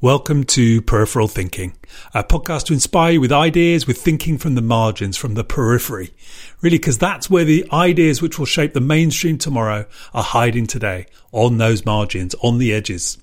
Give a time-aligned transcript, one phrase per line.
[0.00, 1.76] Welcome to Peripheral Thinking,
[2.14, 6.10] a podcast to inspire you with ideas, with thinking from the margins, from the periphery.
[6.60, 11.06] Really, because that's where the ideas which will shape the mainstream tomorrow are hiding today,
[11.32, 13.18] on those margins, on the edges.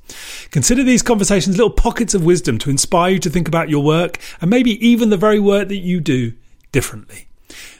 [0.52, 4.20] Consider these conversations little pockets of wisdom to inspire you to think about your work
[4.42, 6.34] and maybe even the very work that you do
[6.74, 7.30] differently.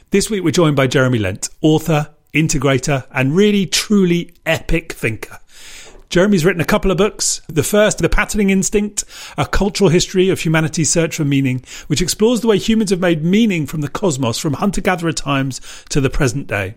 [0.08, 5.38] This week we're joined by Jeremy Lent, author, integrator, and really truly epic thinker.
[6.08, 7.42] Jeremy's written a couple of books.
[7.48, 9.04] The first, The Patterning Instinct,
[9.36, 13.24] a cultural history of humanity's search for meaning, which explores the way humans have made
[13.24, 16.76] meaning from the cosmos from hunter gatherer times to the present day.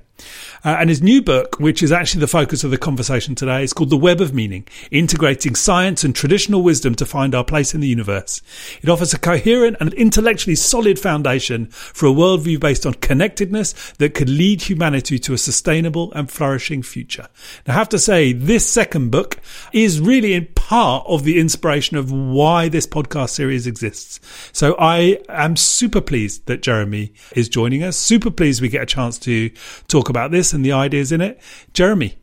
[0.63, 3.73] Uh, and his new book, which is actually the focus of the conversation today, is
[3.73, 7.81] called The Web of Meaning, integrating science and traditional wisdom to find our place in
[7.81, 8.41] the universe.
[8.81, 14.13] It offers a coherent and intellectually solid foundation for a worldview based on connectedness that
[14.13, 17.27] could lead humanity to a sustainable and flourishing future.
[17.65, 19.37] Now, I have to say, this second book
[19.71, 24.19] is really in part of the inspiration of why this podcast series exists.
[24.51, 28.85] So I am super pleased that Jeremy is joining us, super pleased we get a
[28.85, 29.49] chance to
[29.87, 31.39] talk about this and the ideas in it.
[31.73, 32.17] Jeremy,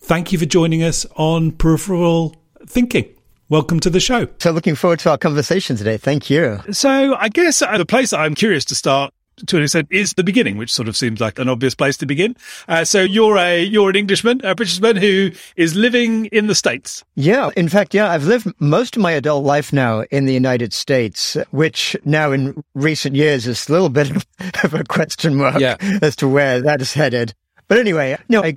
[0.00, 3.14] thank you for joining us on Peripheral Thinking.
[3.48, 4.28] Welcome to the show.
[4.38, 5.96] So, looking forward to our conversation today.
[5.96, 6.60] Thank you.
[6.70, 9.14] So, I guess uh, the place that I'm curious to start
[9.46, 12.06] to an extent is the beginning, which sort of seems like an obvious place to
[12.06, 12.36] begin.
[12.68, 17.04] Uh, so you're a you're an Englishman, a Britishman who is living in the states.
[17.14, 20.72] Yeah, in fact, yeah, I've lived most of my adult life now in the United
[20.72, 24.10] States, which now in recent years is a little bit
[24.64, 25.76] of a question mark yeah.
[26.02, 27.34] as to where that is headed.
[27.68, 28.56] But anyway, no, I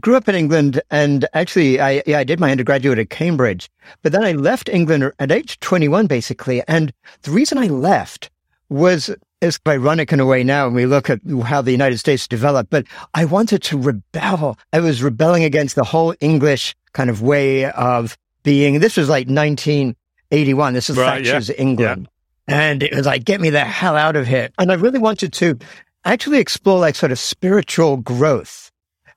[0.00, 3.70] grew up in England and actually I, yeah, I did my undergraduate at Cambridge,
[4.02, 6.62] but then I left England at age 21, basically.
[6.66, 8.30] And the reason I left
[8.68, 12.26] was is ironic in a way now when we look at how the United States
[12.26, 14.58] developed, but I wanted to rebel.
[14.72, 18.80] I was rebelling against the whole English kind of way of being.
[18.80, 20.74] This was like 1981.
[20.74, 21.56] This is right, Thatcher's yeah.
[21.56, 22.08] England.
[22.48, 22.70] Yeah.
[22.70, 24.50] And it was like, get me the hell out of here.
[24.58, 25.58] And I really wanted to
[26.04, 28.65] actually explore like sort of spiritual growth.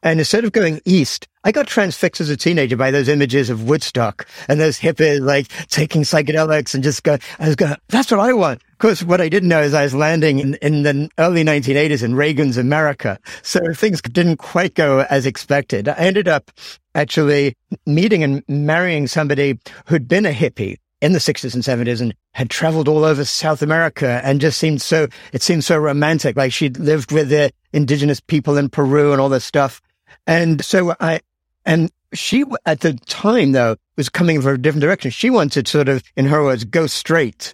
[0.01, 3.67] And instead of going east, I got transfixed as a teenager by those images of
[3.67, 8.19] Woodstock and those hippies like taking psychedelics and just go, I was going, that's what
[8.19, 8.61] I want.
[8.71, 12.03] Of course, what I didn't know is I was landing in, in the early 1980s
[12.03, 13.19] in Reagan's America.
[13.41, 15.89] So things didn't quite go as expected.
[15.89, 16.49] I ended up
[16.95, 17.55] actually
[17.85, 22.49] meeting and marrying somebody who'd been a hippie in the 60s and 70s and had
[22.49, 26.37] traveled all over South America and just seemed so, it seemed so romantic.
[26.37, 29.81] Like she'd lived with the indigenous people in Peru and all this stuff.
[30.29, 31.21] And so I,
[31.65, 35.09] and she at the time though was coming from a different direction.
[35.09, 37.51] She wanted sort of, in her words, go straight.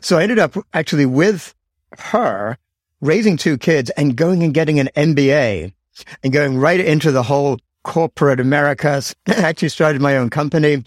[0.00, 1.52] So I ended up actually with
[1.98, 2.56] her
[3.00, 5.72] raising two kids and going and getting an MBA
[6.22, 9.02] and going right into the whole corporate America.
[9.26, 10.84] I actually started my own company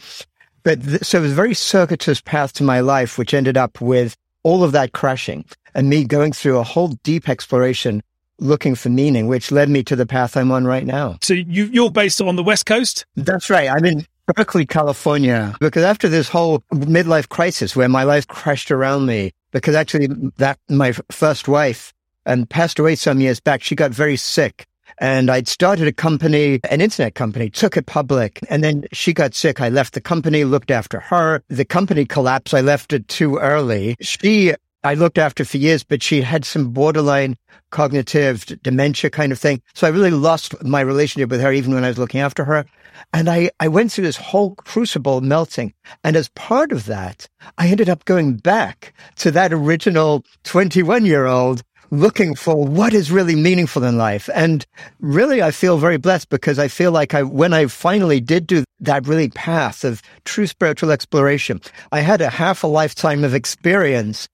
[0.64, 3.80] but th- so it was a very circuitous path to my life, which ended up
[3.80, 8.02] with all of that crashing and me going through a whole deep exploration
[8.40, 11.18] looking for meaning, which led me to the path I'm on right now.
[11.22, 13.06] So you, you're based on the West Coast?
[13.16, 13.70] That's right.
[13.70, 19.06] I'm in Berkeley, California, because after this whole midlife crisis where my life crashed around
[19.06, 20.08] me, because actually
[20.38, 21.94] that my first wife
[22.26, 24.66] and um, passed away some years back, she got very sick
[24.98, 28.40] and I'd started a company, an internet company, took it public.
[28.50, 29.62] And then she got sick.
[29.62, 31.42] I left the company, looked after her.
[31.50, 32.54] The company collapsed.
[32.54, 33.96] I left it too early.
[34.00, 34.54] She,
[34.86, 37.38] I looked after for years, but she had some borderline
[37.72, 39.64] cognitive dementia kind of thing.
[39.74, 42.66] So I really lost my relationship with her even when I was looking after her.
[43.12, 45.74] And I, I went through this whole crucible melting.
[46.04, 51.26] And as part of that, I ended up going back to that original 21 year
[51.26, 54.30] old looking for what is really meaningful in life.
[54.36, 54.66] And
[55.00, 58.64] really, I feel very blessed because I feel like I, when I finally did do
[58.82, 64.28] that really path of true spiritual exploration, I had a half a lifetime of experience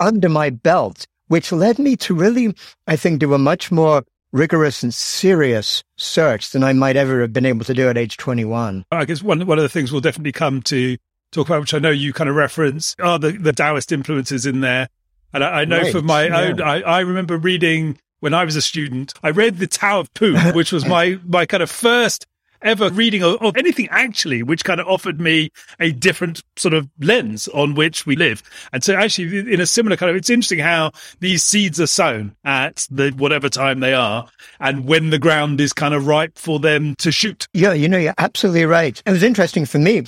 [0.00, 2.54] under my belt, which led me to really,
[2.86, 7.32] I think, do a much more rigorous and serious search than I might ever have
[7.32, 8.84] been able to do at age 21.
[8.90, 10.96] I guess one, one of the things we'll definitely come to
[11.30, 14.60] talk about, which I know you kind of reference, are the, the Taoist influences in
[14.60, 14.88] there.
[15.32, 15.92] And I, I know right.
[15.92, 16.40] from my yeah.
[16.40, 20.12] own, I, I remember reading when I was a student, I read The Tao of
[20.14, 22.26] Pooh, which was my, my kind of first
[22.64, 26.88] ever reading of, of, anything actually, which kind of offered me a different sort of
[26.98, 28.42] lens on which we live.
[28.72, 30.90] And so actually in a similar kind of, it's interesting how
[31.20, 34.26] these seeds are sown at the whatever time they are
[34.58, 37.46] and when the ground is kind of ripe for them to shoot.
[37.52, 39.00] Yeah, you know, you're absolutely right.
[39.06, 40.04] It was interesting for me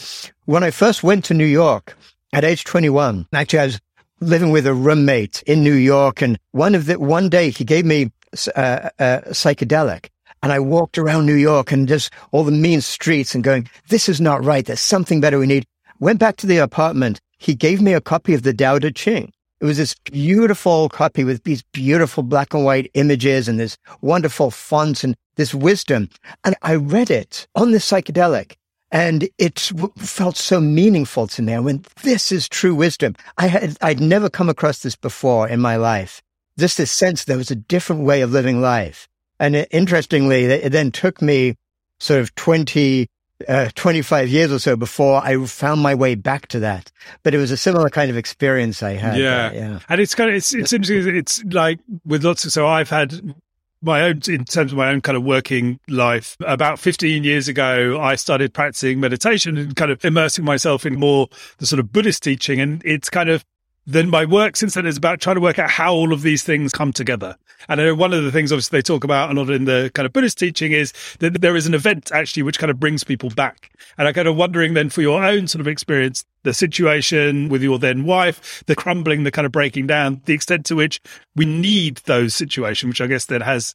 [0.47, 1.97] when I first went to New York
[2.33, 3.27] at age 21.
[3.33, 3.81] Actually, I was
[4.21, 6.23] living with a roommate in New York.
[6.23, 8.11] And one of the, one day he gave me
[8.55, 10.09] uh, a psychedelic
[10.43, 14.09] and I walked around New York and just all the mean streets and going, this
[14.09, 14.65] is not right.
[14.65, 15.67] There's something better we need.
[15.99, 17.21] went back to the apartment.
[17.39, 19.33] He gave me a copy of the Tao Te Ching.
[19.61, 24.51] It was this beautiful copy with these beautiful black and white images and this wonderful
[24.51, 26.11] fonts and this wisdom.
[26.45, 28.57] And I read it on the psychedelic
[28.91, 29.59] and it
[29.99, 31.55] felt so meaningful to me.
[31.55, 33.17] I went, this is true wisdom.
[33.39, 36.23] I had, I'd never come across this before in my life.
[36.59, 39.09] Just this sense there was a different way of living life.
[39.39, 41.57] And it, interestingly, it then took me
[41.99, 43.09] sort of 20,
[43.49, 46.91] uh, 25 years or so before I found my way back to that.
[47.23, 49.19] But it was a similar kind of experience I had.
[49.19, 49.51] Yeah.
[49.51, 49.79] There, yeah.
[49.89, 51.17] And it's kind of, it's, it's interesting.
[51.17, 53.35] It's like with lots of, so I've had
[53.83, 58.01] my own, in terms of my own kind of working life, about 15 years ago,
[58.01, 61.29] I started practicing meditation and kind of immersing myself in more
[61.59, 62.61] the sort of Buddhist teaching.
[62.61, 63.45] And it's kind of,
[63.87, 66.43] then my work since then is about trying to work out how all of these
[66.43, 67.37] things come together.
[67.69, 69.91] And I know one of the things, obviously, they talk about a lot in the
[69.95, 73.05] kind of Buddhist teaching is that there is an event actually which kind of brings
[73.05, 73.71] people back.
[73.97, 77.63] And I'm kind of wondering then for your own sort of experience, the situation with
[77.63, 81.01] your then wife, the crumbling, the kind of breaking down, the extent to which
[81.37, 83.75] we need those situations, which I guess then has,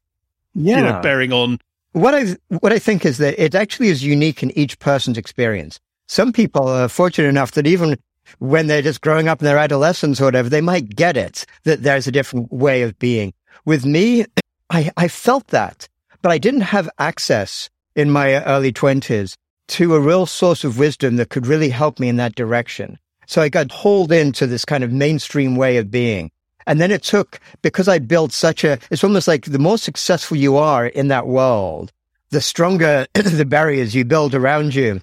[0.54, 0.78] yeah.
[0.78, 1.60] you know, bearing on.
[1.94, 5.80] What I, what I think is that it actually is unique in each person's experience.
[6.08, 7.98] Some people are fortunate enough that even
[8.40, 11.84] when they're just growing up in their adolescence or whatever, they might get it that
[11.84, 13.34] there's a different way of being.
[13.66, 14.26] With me,
[14.70, 15.88] I, I felt that,
[16.22, 19.36] but I didn't have access in my early twenties
[19.70, 22.98] to a real source of wisdom that could really help me in that direction.
[23.26, 26.32] So I got hauled into this kind of mainstream way of being.
[26.68, 30.38] And then it took, because I built such a, it's almost like the more successful
[30.38, 31.92] you are in that world,
[32.30, 35.02] the stronger the barriers you build around you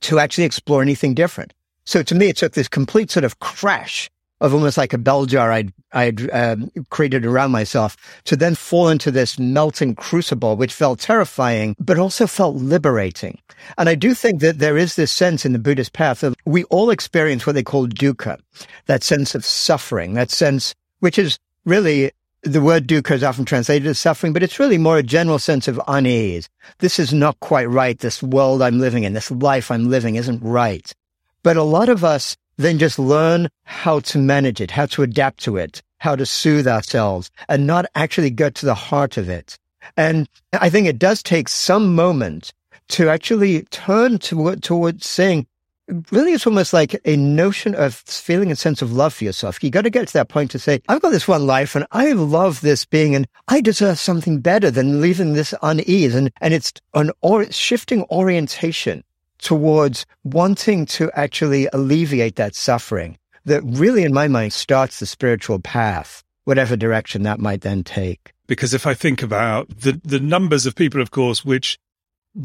[0.00, 1.52] to actually explore anything different.
[1.84, 4.10] So to me, it took this complete sort of crash
[4.42, 8.88] of almost like a bell jar I'd, I'd um, created around myself to then fall
[8.88, 13.38] into this melting crucible, which felt terrifying, but also felt liberating.
[13.78, 16.64] And I do think that there is this sense in the Buddhist path that we
[16.64, 18.40] all experience what they call dukkha,
[18.86, 22.10] that sense of suffering, that sense, which is really
[22.42, 25.68] the word dukkha is often translated as suffering, but it's really more a general sense
[25.68, 26.48] of unease.
[26.78, 27.96] This is not quite right.
[27.96, 30.92] This world I'm living in, this life I'm living isn't right.
[31.42, 35.42] But a lot of us then just learn how to manage it, how to adapt
[35.44, 39.58] to it, how to soothe ourselves and not actually get to the heart of it.
[39.96, 42.52] And I think it does take some moment
[42.88, 45.46] to actually turn toward, towards saying,
[46.10, 49.62] really it's almost like a notion of feeling a sense of love for yourself.
[49.62, 51.86] You got to get to that point to say, I've got this one life and
[51.90, 56.14] I love this being and I deserve something better than leaving this unease.
[56.14, 59.02] And, and it's an or, shifting orientation
[59.42, 65.58] towards wanting to actually alleviate that suffering that really, in my mind, starts the spiritual
[65.58, 68.32] path, whatever direction that might then take.
[68.46, 71.78] Because if I think about the, the numbers of people, of course, which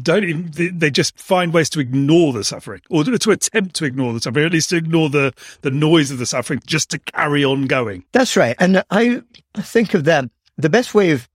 [0.02, 3.84] don't even, they, they, just find ways to ignore the suffering or to attempt to
[3.84, 6.90] ignore the suffering, or at least to ignore the, the noise of the suffering just
[6.90, 8.04] to carry on going.
[8.12, 8.54] That's right.
[8.58, 9.22] And I
[9.56, 11.28] think of them, The best way of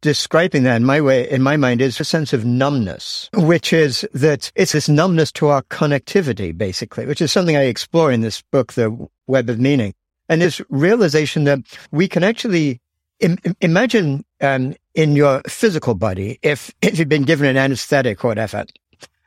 [0.00, 4.06] describing that in my way, in my mind, is a sense of numbness, which is
[4.12, 8.42] that it's this numbness to our connectivity, basically, which is something I explore in this
[8.52, 9.94] book, The Web of Meaning.
[10.28, 11.60] And this realization that
[11.92, 12.80] we can actually
[13.20, 18.28] Im- imagine um, in your physical body, if, if you've been given an anesthetic or
[18.28, 18.66] whatever,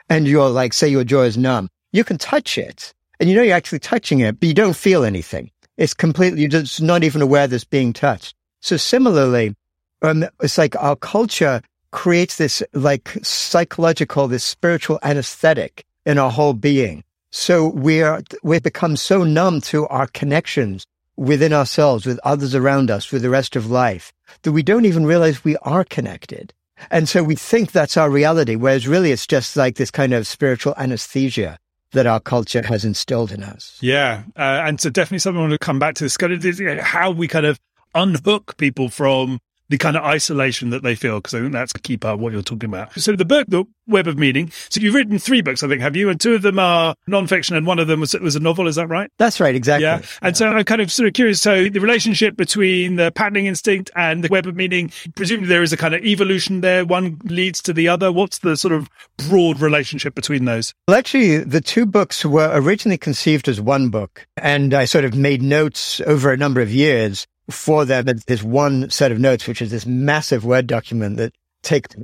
[0.09, 3.41] and you're like, say your jaw is numb, you can touch it and you know
[3.41, 5.51] you're actually touching it, but you don't feel anything.
[5.77, 8.35] It's completely, you're just not even aware that's being touched.
[8.61, 9.55] So similarly,
[10.01, 16.53] um, it's like our culture creates this like psychological, this spiritual anesthetic in our whole
[16.53, 17.03] being.
[17.31, 23.11] So we're, we've become so numb to our connections within ourselves, with others around us,
[23.11, 24.13] with the rest of life,
[24.43, 26.53] that we don't even realize we are connected.
[26.89, 30.25] And so we think that's our reality, whereas really it's just like this kind of
[30.25, 31.59] spiritual anesthesia
[31.91, 33.77] that our culture has instilled in us.
[33.81, 34.23] Yeah.
[34.37, 37.11] Uh, and so definitely something I want to come back to this kind of how
[37.11, 37.59] we kind of
[37.95, 41.79] unhook people from the kind of isolation that they feel, because I think that's a
[41.79, 42.93] key part of what you're talking about.
[42.99, 45.95] So the book, The Web of Meaning, so you've written three books, I think, have
[45.95, 46.09] you?
[46.09, 48.75] And two of them are nonfiction and one of them was, was a novel, is
[48.75, 49.09] that right?
[49.17, 49.83] That's right, exactly.
[49.83, 50.01] Yeah.
[50.21, 50.33] And yeah.
[50.33, 51.41] so I'm kind of sort of curious.
[51.41, 55.73] So the relationship between the patterning instinct and the Web of Meaning, presumably there is
[55.73, 56.85] a kind of evolution there.
[56.85, 58.11] One leads to the other.
[58.11, 58.89] What's the sort of
[59.29, 60.73] broad relationship between those?
[60.87, 65.15] Well, actually, the two books were originally conceived as one book and I sort of
[65.15, 69.61] made notes over a number of years for them there's one set of notes, which
[69.61, 71.95] is this massive Word document that takes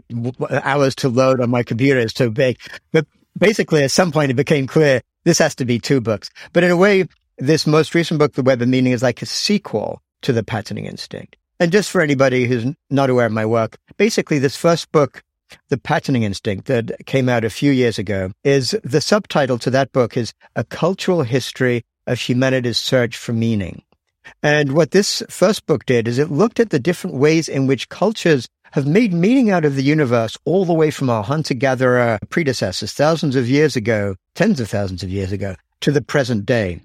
[0.52, 2.00] hours to load on my computer.
[2.00, 2.58] It's so big.
[2.92, 3.06] But
[3.38, 6.30] basically, at some point, it became clear this has to be two books.
[6.54, 9.26] But in a way, this most recent book, The Web of Meaning, is like a
[9.26, 11.36] sequel to The Patterning Instinct.
[11.60, 15.24] And just for anybody who's not aware of my work, basically, this first book
[15.70, 19.92] The Patterning Instinct that came out a few years ago is the subtitle to that
[19.92, 23.82] book is A Cultural History of Humanity's Search for Meaning.
[24.44, 27.90] And what this first book did is it looked at the different ways in which
[27.90, 32.94] cultures have made meaning out of the universe all the way from our hunter-gatherer predecessors
[32.94, 36.82] thousands of years ago, tens of thousands of years ago, to the present day.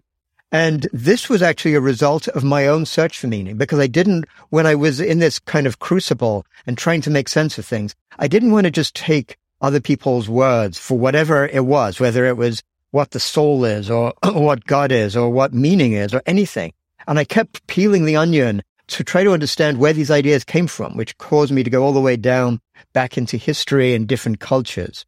[0.52, 4.26] And this was actually a result of my own search for meaning because I didn't,
[4.50, 7.94] when I was in this kind of crucible and trying to make sense of things,
[8.18, 12.36] I didn't want to just take other people's words for whatever it was, whether it
[12.36, 16.72] was what the soul is or what God is or what meaning is or anything.
[17.06, 20.96] And I kept peeling the onion to try to understand where these ideas came from,
[20.96, 22.60] which caused me to go all the way down
[22.92, 25.06] back into history and different cultures.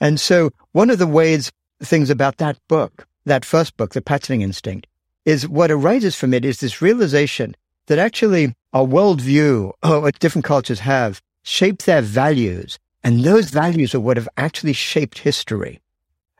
[0.00, 1.50] And so one of the ways
[1.82, 4.86] things about that book that first book, The Patterning Instinct,
[5.24, 10.44] is what arises from it is this realization that actually our worldview, or what different
[10.44, 12.78] cultures have, shape their values.
[13.02, 15.80] And those values are what have actually shaped history.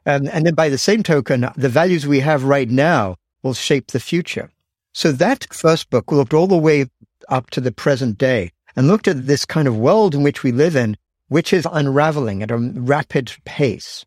[0.06, 4.00] and then by the same token, the values we have right now will shape the
[4.00, 4.50] future.
[4.94, 6.86] So that first book looked all the way
[7.28, 10.52] up to the present day and looked at this kind of world in which we
[10.52, 10.96] live in,
[11.26, 14.06] which is unraveling at a rapid pace.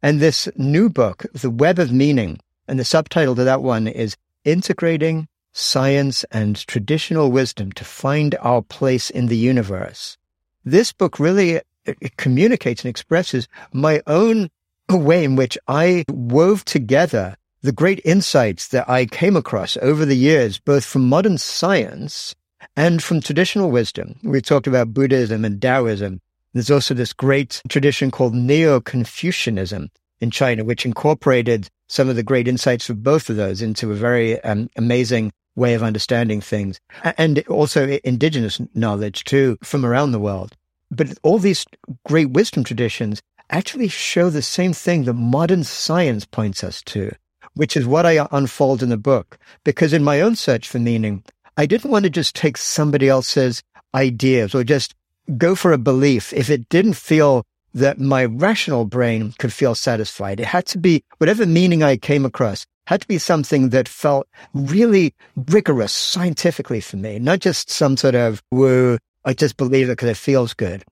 [0.00, 4.16] And this new book, The Web of Meaning, and the subtitle to that one is
[4.44, 10.18] Integrating Science and Traditional Wisdom to Find Our Place in the Universe.
[10.64, 14.50] This book really uh, communicates and expresses my own
[14.88, 20.16] way in which I wove together the great insights that I came across over the
[20.16, 22.34] years, both from modern science
[22.76, 24.16] and from traditional wisdom.
[24.22, 26.20] We talked about Buddhism and Taoism
[26.54, 32.48] there's also this great tradition called Neo-Confucianism in China, which incorporated some of the great
[32.48, 36.80] insights of both of those into a very um, amazing way of understanding things
[37.16, 40.56] and also indigenous knowledge too from around the world.
[40.90, 41.66] But all these
[42.06, 47.12] great wisdom traditions actually show the same thing that modern science points us to,
[47.58, 49.36] which is what I unfold in the book.
[49.64, 51.24] Because in my own search for meaning,
[51.56, 54.94] I didn't want to just take somebody else's ideas or just
[55.36, 60.38] go for a belief if it didn't feel that my rational brain could feel satisfied.
[60.38, 64.26] It had to be whatever meaning I came across had to be something that felt
[64.54, 65.12] really
[65.50, 68.96] rigorous scientifically for me, not just some sort of woo,
[69.26, 70.84] I just believe it because it feels good.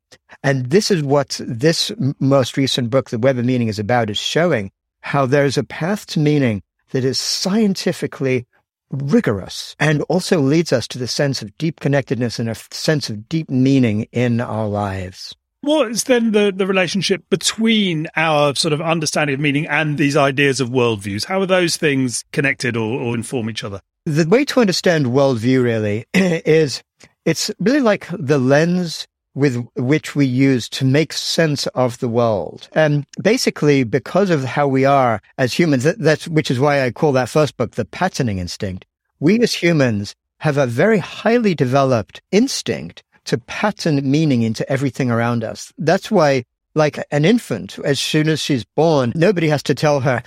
[0.43, 4.19] And this is what this most recent book, The Web of Meaning, is about, is
[4.19, 4.71] showing
[5.07, 6.61] how there's a path to meaning
[6.91, 8.45] that is scientifically
[8.91, 13.29] rigorous and also leads us to the sense of deep connectedness and a sense of
[13.29, 15.33] deep meaning in our lives.
[15.61, 20.17] What is then the, the relationship between our sort of understanding of meaning and these
[20.17, 21.25] ideas of worldviews?
[21.25, 23.81] How are those things connected or, or inform each other?
[24.07, 26.83] The way to understand worldview really is
[27.25, 32.69] it's really like the lens with which we use to make sense of the world.
[32.73, 36.90] And basically, because of how we are as humans, that, that's, which is why I
[36.90, 38.87] call that first book the patterning instinct.
[39.21, 45.45] We as humans have a very highly developed instinct to pattern meaning into everything around
[45.45, 45.71] us.
[45.76, 50.23] That's why, like an infant, as soon as she's born, nobody has to tell her,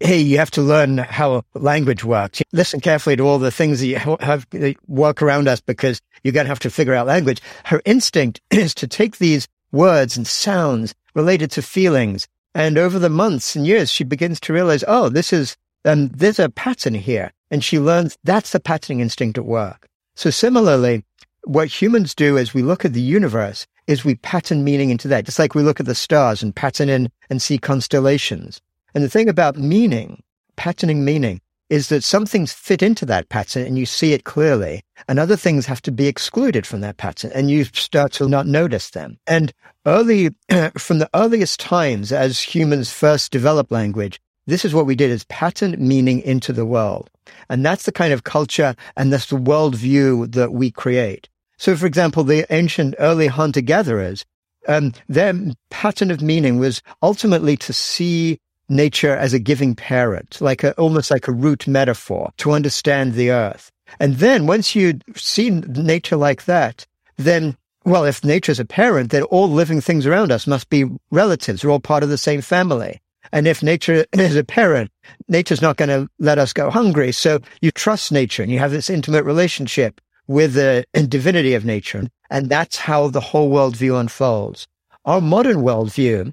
[0.00, 2.42] hey, you have to learn how language works.
[2.52, 4.46] Listen carefully to all the things that you have
[4.86, 7.40] work around us because you're going to have to figure out language.
[7.64, 12.28] Her instinct is to take these words and sounds related to feelings.
[12.54, 16.38] And over the months and years, she begins to realize, oh, this is, um, there's
[16.38, 17.32] a pattern here.
[17.50, 19.88] And she learns that's the patterning instinct at work.
[20.14, 21.04] So similarly,
[21.44, 25.24] what humans do as we look at the universe is we pattern meaning into that,
[25.24, 28.60] just like we look at the stars and pattern in and see constellations.
[28.96, 30.22] And the thing about meaning,
[30.56, 34.84] patterning meaning, is that some things fit into that pattern and you see it clearly,
[35.06, 38.46] and other things have to be excluded from that pattern and you start to not
[38.46, 39.18] notice them.
[39.26, 39.52] And
[39.84, 40.30] early,
[40.78, 45.24] from the earliest times as humans first developed language, this is what we did is
[45.24, 47.10] pattern meaning into the world.
[47.50, 51.28] And that's the kind of culture and that's the worldview that we create.
[51.58, 54.24] So, for example, the ancient early hunter gatherers,
[54.68, 55.34] um, their
[55.68, 61.10] pattern of meaning was ultimately to see nature as a giving parent, like a, almost
[61.10, 63.70] like a root metaphor to understand the earth.
[64.00, 69.22] And then once you see nature like that, then, well, if nature's a parent, then
[69.24, 71.64] all living things around us must be relatives.
[71.64, 73.00] We're all part of the same family.
[73.32, 74.90] And if nature is a parent,
[75.28, 77.12] nature's not going to let us go hungry.
[77.12, 82.08] So you trust nature and you have this intimate relationship with the divinity of nature.
[82.30, 84.66] And that's how the whole worldview unfolds.
[85.04, 86.32] Our modern worldview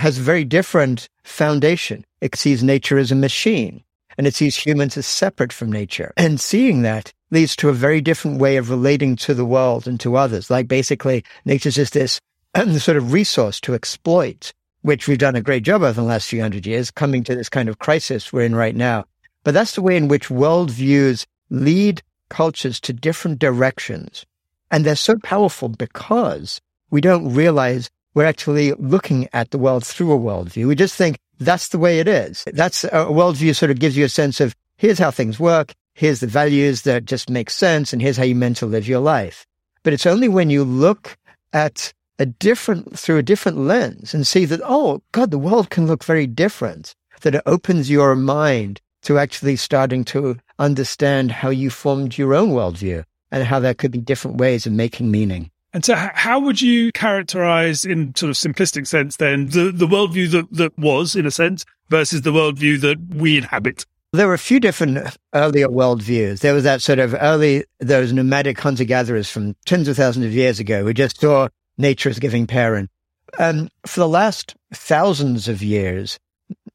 [0.00, 2.04] has a very different foundation.
[2.20, 3.84] It sees nature as a machine
[4.18, 6.12] and it sees humans as separate from nature.
[6.16, 10.00] And seeing that leads to a very different way of relating to the world and
[10.00, 10.50] to others.
[10.50, 12.20] Like basically nature's just this
[12.78, 14.52] sort of resource to exploit,
[14.82, 17.36] which we've done a great job of in the last few hundred years, coming to
[17.36, 19.04] this kind of crisis we're in right now.
[19.44, 24.24] But that's the way in which worldviews lead cultures to different directions.
[24.70, 30.12] And they're so powerful because we don't realize we're actually looking at the world through
[30.12, 30.66] a worldview.
[30.66, 32.44] We just think that's the way it is.
[32.52, 35.74] That's a worldview sort of gives you a sense of here's how things work.
[35.94, 37.92] Here's the values that just make sense.
[37.92, 39.46] And here's how you meant to live your life.
[39.82, 41.16] But it's only when you look
[41.52, 45.86] at a different, through a different lens and see that, oh God, the world can
[45.86, 51.70] look very different, that it opens your mind to actually starting to understand how you
[51.70, 55.50] formed your own worldview and how there could be different ways of making meaning.
[55.72, 60.30] And so, how would you characterize, in sort of simplistic sense, then the, the worldview
[60.32, 63.86] that, that was, in a sense, versus the worldview that we inhabit?
[64.12, 66.40] There were a few different earlier worldviews.
[66.40, 70.32] There was that sort of early, those nomadic hunter gatherers from tens of thousands of
[70.32, 71.46] years ago who just saw
[71.78, 72.90] nature as giving parent.
[73.38, 76.18] And for the last thousands of years,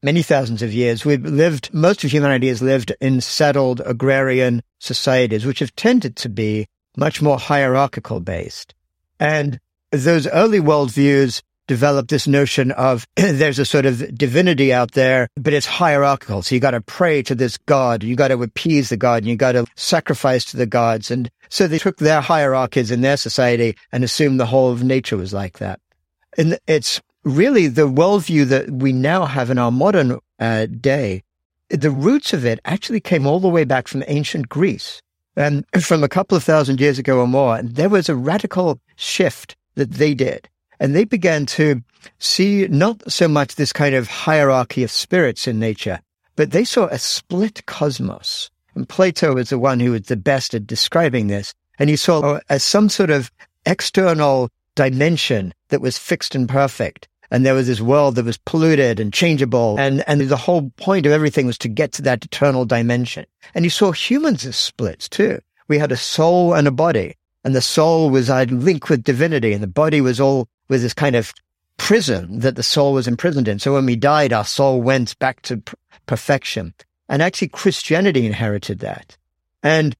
[0.02, 5.44] many thousands of years, we've lived, most of humanity has lived in settled agrarian societies,
[5.44, 8.74] which have tended to be much more hierarchical based.
[9.18, 15.28] And those early worldviews developed this notion of there's a sort of divinity out there,
[15.36, 16.42] but it's hierarchical.
[16.42, 18.02] So you got to pray to this God.
[18.02, 21.10] You got to appease the God and you got to sacrifice to the gods.
[21.10, 25.16] And so they took their hierarchies in their society and assumed the whole of nature
[25.16, 25.80] was like that.
[26.38, 31.22] And it's really the worldview that we now have in our modern uh, day.
[31.70, 35.02] The roots of it actually came all the way back from ancient Greece
[35.36, 37.60] and from a couple of thousand years ago or more.
[37.62, 40.48] There was a radical shift that they did
[40.80, 41.82] and they began to
[42.18, 46.00] see not so much this kind of hierarchy of spirits in nature,
[46.36, 48.50] but they saw a split cosmos.
[48.74, 51.54] And Plato is the one who was the best at describing this.
[51.78, 53.30] And he saw as some sort of
[53.64, 57.08] external dimension that was fixed and perfect.
[57.30, 59.76] And there was this world that was polluted and changeable.
[59.78, 63.26] And, and the whole point of everything was to get to that eternal dimension.
[63.54, 65.40] And you saw humans as splits too.
[65.68, 69.04] We had a soul and a body and the soul was uh, I'd link with
[69.04, 71.32] divinity and the body was all with this kind of
[71.76, 73.60] prison that the soul was imprisoned in.
[73.60, 75.62] So when we died, our soul went back to
[76.06, 76.74] perfection.
[77.08, 79.16] And actually Christianity inherited that.
[79.62, 79.94] And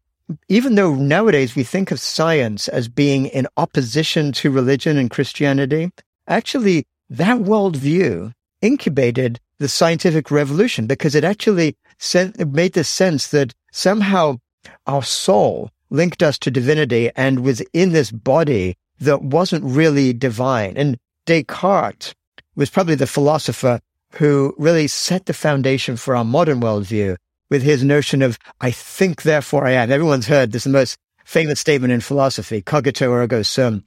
[0.49, 5.93] even though nowadays we think of science as being in opposition to religion and Christianity,
[6.27, 13.29] actually that worldview incubated the scientific revolution because it actually sent, it made the sense
[13.29, 14.39] that somehow
[14.87, 20.77] our soul linked us to divinity and was in this body that wasn't really divine.
[20.77, 22.15] And Descartes
[22.55, 23.81] was probably the philosopher
[24.13, 27.17] who really set the foundation for our modern worldview
[27.51, 29.93] with his notion of, I think, therefore I am.
[29.93, 33.85] Everyone's heard this is the most famous statement in philosophy, cogito ergo sum.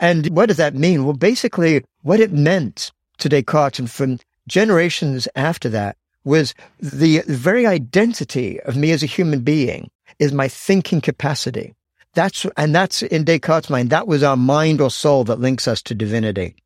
[0.00, 1.04] And what does that mean?
[1.04, 7.66] Well, basically, what it meant to Descartes and from generations after that was the very
[7.66, 11.74] identity of me as a human being is my thinking capacity.
[12.14, 15.80] That's, and that's in Descartes' mind, that was our mind or soul that links us
[15.82, 16.56] to divinity.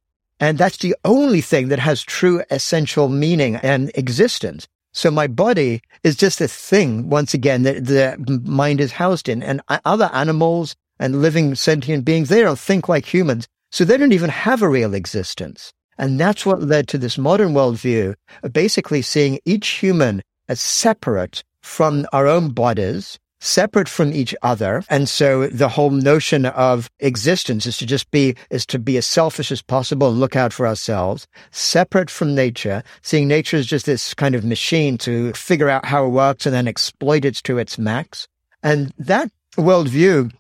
[0.41, 4.67] And that's the only thing that has true essential meaning and existence.
[4.93, 9.43] So my body is just a thing, once again, that the mind is housed in.
[9.43, 13.47] And other animals and living sentient beings, they don't think like humans.
[13.71, 15.73] So they don't even have a real existence.
[15.99, 21.43] And that's what led to this modern worldview of basically seeing each human as separate
[21.61, 24.83] from our own bodies separate from each other.
[24.89, 29.07] And so the whole notion of existence is to just be, is to be as
[29.07, 33.87] selfish as possible and look out for ourselves, separate from nature, seeing nature as just
[33.87, 37.59] this kind of machine to figure out how it works and then exploit it to
[37.59, 38.27] its max.
[38.63, 40.33] And that worldview,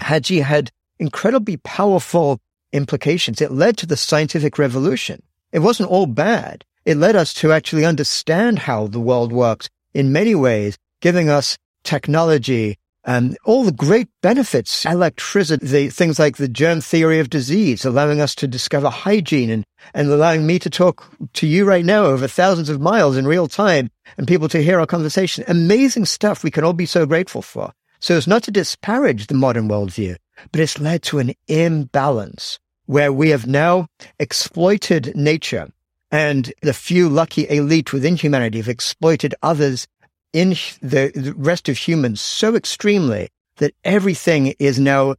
[0.00, 2.40] Haji, had incredibly powerful
[2.72, 3.40] implications.
[3.40, 5.22] It led to the scientific revolution.
[5.52, 6.64] It wasn't all bad.
[6.84, 11.56] It led us to actually understand how the world works in many ways, giving us
[11.84, 17.84] technology, and all the great benefits, electricity, the, things like the germ theory of disease,
[17.84, 22.04] allowing us to discover hygiene and, and allowing me to talk to you right now
[22.04, 25.44] over thousands of miles in real time and people to hear our conversation.
[25.48, 27.72] Amazing stuff we can all be so grateful for.
[28.02, 30.16] So it's not to disparage the modern worldview,
[30.50, 33.86] but it's led to an imbalance where we have now
[34.18, 35.70] exploited nature
[36.10, 39.86] and the few lucky elite within humanity have exploited others
[40.32, 45.14] in the rest of humans so extremely that everything is now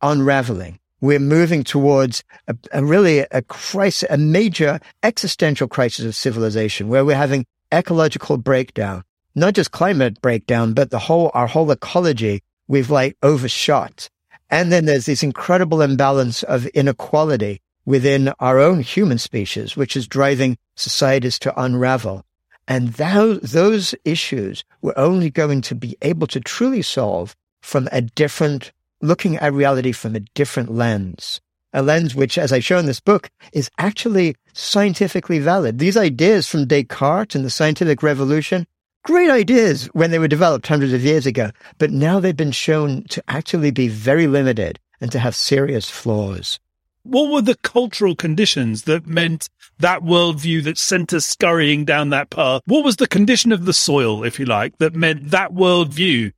[0.00, 0.78] unraveling.
[1.02, 7.04] We're moving towards a, a really a crisis, a major existential crisis of civilization where
[7.04, 9.04] we're having ecological breakdown,
[9.34, 14.08] not just climate breakdown, but the whole, our whole ecology we've like overshot.
[14.50, 20.06] And then there's this incredible imbalance of inequality within our own human species, which is
[20.06, 22.24] driving societies to unravel.
[22.66, 28.00] And those, those issues we're only going to be able to truly solve from a
[28.00, 31.40] different, looking at reality from a different lens.
[31.72, 35.78] A lens which, as I show in this book, is actually scientifically valid.
[35.78, 38.66] These ideas from Descartes and the scientific revolution,
[39.04, 43.04] great ideas when they were developed hundreds of years ago, but now they've been shown
[43.10, 46.58] to actually be very limited and to have serious flaws
[47.04, 52.30] what were the cultural conditions that meant that worldview that sent us scurrying down that
[52.30, 52.62] path?
[52.66, 56.32] What was the condition of the soil, if you like, that meant that worldview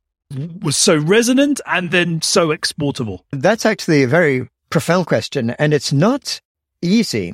[0.61, 3.25] was so resonant and then so exportable?
[3.31, 6.41] That's actually a very profound question, and it's not
[6.81, 7.33] easy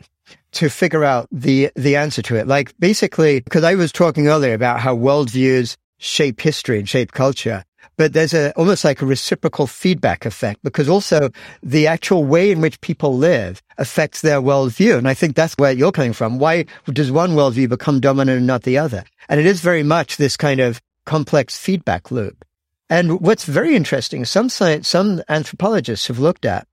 [0.54, 2.48] to figure out the the answer to it.
[2.48, 7.64] Like basically, because I was talking earlier about how worldviews shape history and shape culture
[7.98, 11.30] but there's a almost like a reciprocal feedback effect because also
[11.62, 14.98] the actual way in which people live affects their worldview.
[14.98, 16.40] And I think that's where you're coming from.
[16.40, 19.04] Why does one worldview become dominant and not the other?
[19.30, 22.44] And it is very much this kind of complex feedback loop.
[22.90, 26.68] And what's very interesting, some science, some anthropologists have looked at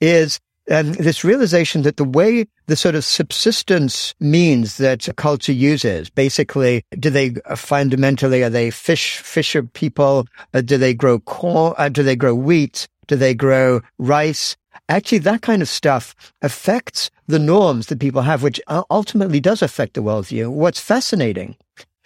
[0.00, 5.52] is and this realization that the way the sort of subsistence means that a culture
[5.52, 10.26] uses, basically, do they fundamentally, are they fish, fisher people?
[10.54, 11.74] Uh, do they grow corn?
[11.78, 12.86] Uh, do they grow wheat?
[13.08, 14.56] Do they grow rice?
[14.88, 19.94] Actually, that kind of stuff affects the norms that people have, which ultimately does affect
[19.94, 20.48] the worldview.
[20.48, 21.56] What's fascinating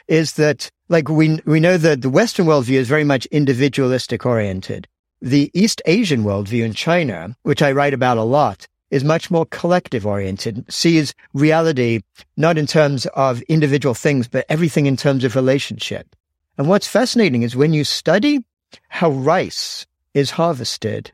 [0.08, 4.86] is that, like, we, we know that the Western worldview is very much individualistic oriented.
[5.22, 9.46] The East Asian worldview in China, which I write about a lot, is much more
[9.46, 12.02] collective oriented, sees reality
[12.36, 16.14] not in terms of individual things, but everything in terms of relationship.
[16.58, 18.44] And what's fascinating is when you study
[18.88, 21.12] how rice is harvested,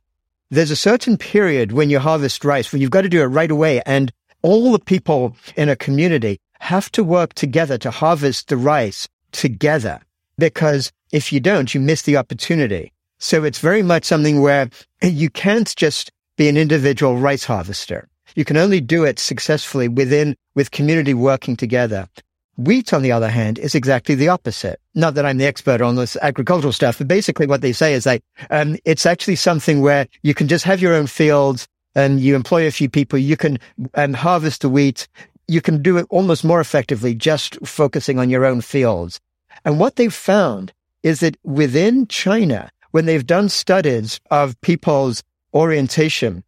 [0.50, 3.50] there's a certain period when you harvest rice when you've got to do it right
[3.50, 3.80] away.
[3.86, 4.12] And
[4.42, 10.00] all the people in a community have to work together to harvest the rice together.
[10.38, 12.91] Because if you don't, you miss the opportunity.
[13.22, 14.68] So it's very much something where
[15.00, 18.08] you can't just be an individual rice harvester.
[18.34, 22.08] You can only do it successfully within, with community working together.
[22.56, 24.80] Wheat, on the other hand, is exactly the opposite.
[24.96, 28.06] Not that I'm the expert on this agricultural stuff, but basically what they say is
[28.06, 32.34] like, um, it's actually something where you can just have your own fields and you
[32.34, 33.20] employ a few people.
[33.20, 33.60] You can
[33.94, 35.06] um, harvest the wheat.
[35.46, 39.20] You can do it almost more effectively just focusing on your own fields.
[39.64, 40.72] And what they've found
[41.04, 46.44] is that within China, when they've done studies of people's orientation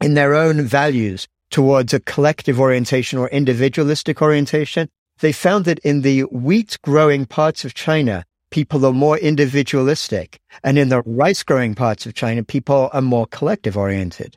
[0.00, 4.88] in their own values towards a collective orientation or individualistic orientation,
[5.20, 10.38] they found that in the wheat growing parts of China, people are more individualistic.
[10.62, 14.36] And in the rice growing parts of China, people are more collective oriented.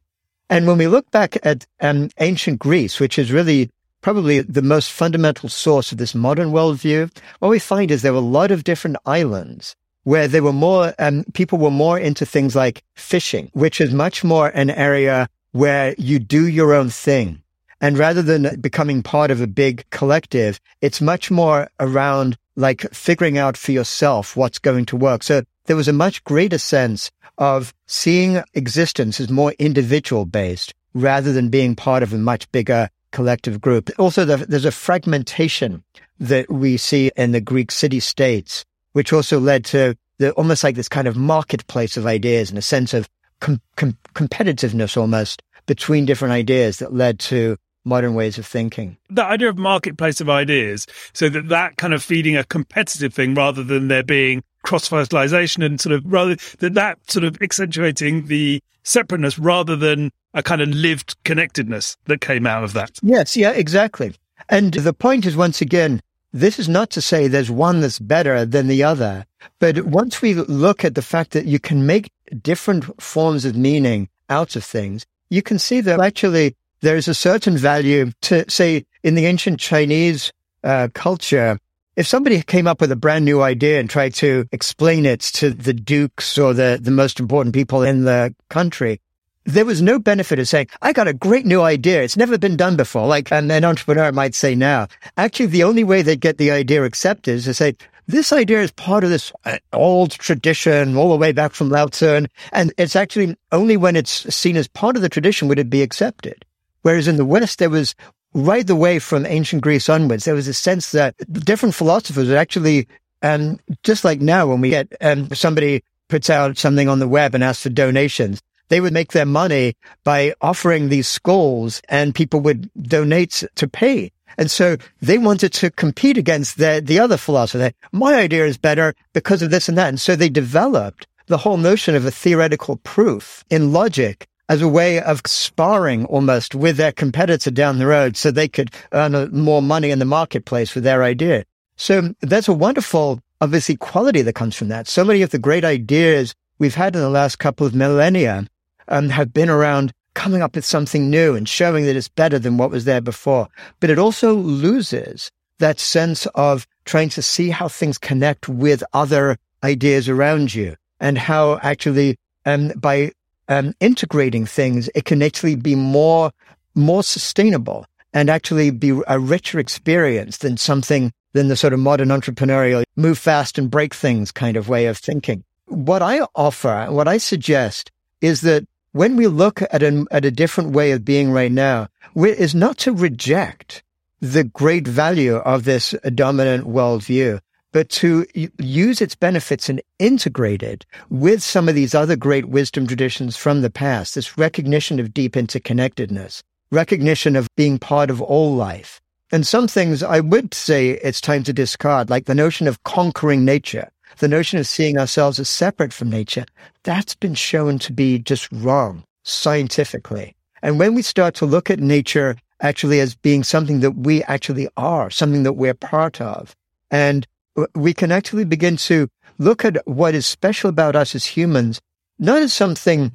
[0.49, 3.69] And when we look back at um, ancient Greece, which is really
[4.01, 8.19] probably the most fundamental source of this modern worldview, what we find is there were
[8.19, 12.55] a lot of different islands where they were more, um, people were more into things
[12.55, 17.41] like fishing, which is much more an area where you do your own thing.
[17.79, 23.37] And rather than becoming part of a big collective, it's much more around like figuring
[23.37, 25.23] out for yourself what's going to work.
[25.23, 31.33] So there was a much greater sense of seeing existence as more individual based rather
[31.33, 33.89] than being part of a much bigger collective group.
[33.97, 35.83] Also, there's a fragmentation
[36.19, 40.75] that we see in the Greek city states which also led to the almost like
[40.75, 46.05] this kind of marketplace of ideas and a sense of com- com- competitiveness almost between
[46.05, 48.97] different ideas that led to modern ways of thinking.
[49.09, 53.33] The idea of marketplace of ideas, so that that kind of feeding a competitive thing
[53.33, 58.27] rather than there being cross fertilization and sort of rather that that sort of accentuating
[58.27, 62.91] the separateness rather than a kind of lived connectedness that came out of that.
[63.01, 64.13] Yes, yeah, exactly.
[64.49, 66.01] And the point is once again
[66.33, 69.25] this is not to say there's one that's better than the other,
[69.59, 74.09] but once we look at the fact that you can make different forms of meaning
[74.29, 79.15] out of things, you can see that actually there's a certain value to say in
[79.15, 80.31] the ancient Chinese
[80.63, 81.59] uh, culture.
[81.95, 85.49] If somebody came up with a brand new idea and tried to explain it to
[85.49, 89.01] the dukes or the, the most important people in the country,
[89.45, 92.03] there was no benefit of saying, I got a great new idea.
[92.03, 93.07] It's never been done before.
[93.07, 94.87] Like an, an entrepreneur might say now.
[95.17, 97.75] Actually, the only way they get the idea accepted is to say,
[98.07, 101.87] this idea is part of this uh, old tradition all the way back from Lao
[101.87, 102.25] Tzu.
[102.51, 105.81] And it's actually only when it's seen as part of the tradition would it be
[105.81, 106.45] accepted.
[106.81, 107.95] Whereas in the West, there was
[108.33, 112.37] right the way from ancient Greece onwards, there was a sense that different philosophers would
[112.37, 112.87] actually,
[113.21, 117.07] and um, just like now when we get um, somebody puts out something on the
[117.07, 118.41] web and asks for donations,
[118.71, 124.13] they would make their money by offering these schools and people would donate to pay.
[124.37, 127.75] And so they wanted to compete against the, the other philosophy.
[127.91, 129.89] My idea is better because of this and that.
[129.89, 134.69] And so they developed the whole notion of a theoretical proof in logic as a
[134.69, 139.61] way of sparring almost with their competitor down the road so they could earn more
[139.61, 141.43] money in the marketplace with their idea.
[141.75, 144.87] So there's a wonderful, obviously, quality that comes from that.
[144.87, 148.47] So many of the great ideas we've had in the last couple of millennia
[148.91, 152.57] um, have been around coming up with something new and showing that it's better than
[152.57, 153.47] what was there before.
[153.79, 159.37] But it also loses that sense of trying to see how things connect with other
[159.63, 163.11] ideas around you and how actually um, by
[163.47, 166.31] um, integrating things, it can actually be more
[166.73, 172.09] more sustainable and actually be a richer experience than something than the sort of modern
[172.09, 175.43] entrepreneurial move fast and break things kind of way of thinking.
[175.65, 180.31] What I offer, what I suggest is that when we look at a, at a
[180.31, 183.83] different way of being right now, is not to reject
[184.19, 187.39] the great value of this dominant worldview,
[187.71, 188.25] but to
[188.59, 193.61] use its benefits and integrate it with some of these other great wisdom traditions from
[193.61, 198.99] the past, this recognition of deep interconnectedness, recognition of being part of all life.
[199.31, 203.45] And some things I would say it's time to discard, like the notion of conquering
[203.45, 206.45] nature the notion of seeing ourselves as separate from nature,
[206.83, 210.35] that's been shown to be just wrong scientifically.
[210.61, 214.67] And when we start to look at nature actually as being something that we actually
[214.77, 216.55] are, something that we're part of,
[216.91, 217.27] and
[217.75, 219.07] we can actually begin to
[219.39, 221.81] look at what is special about us as humans,
[222.19, 223.11] not as something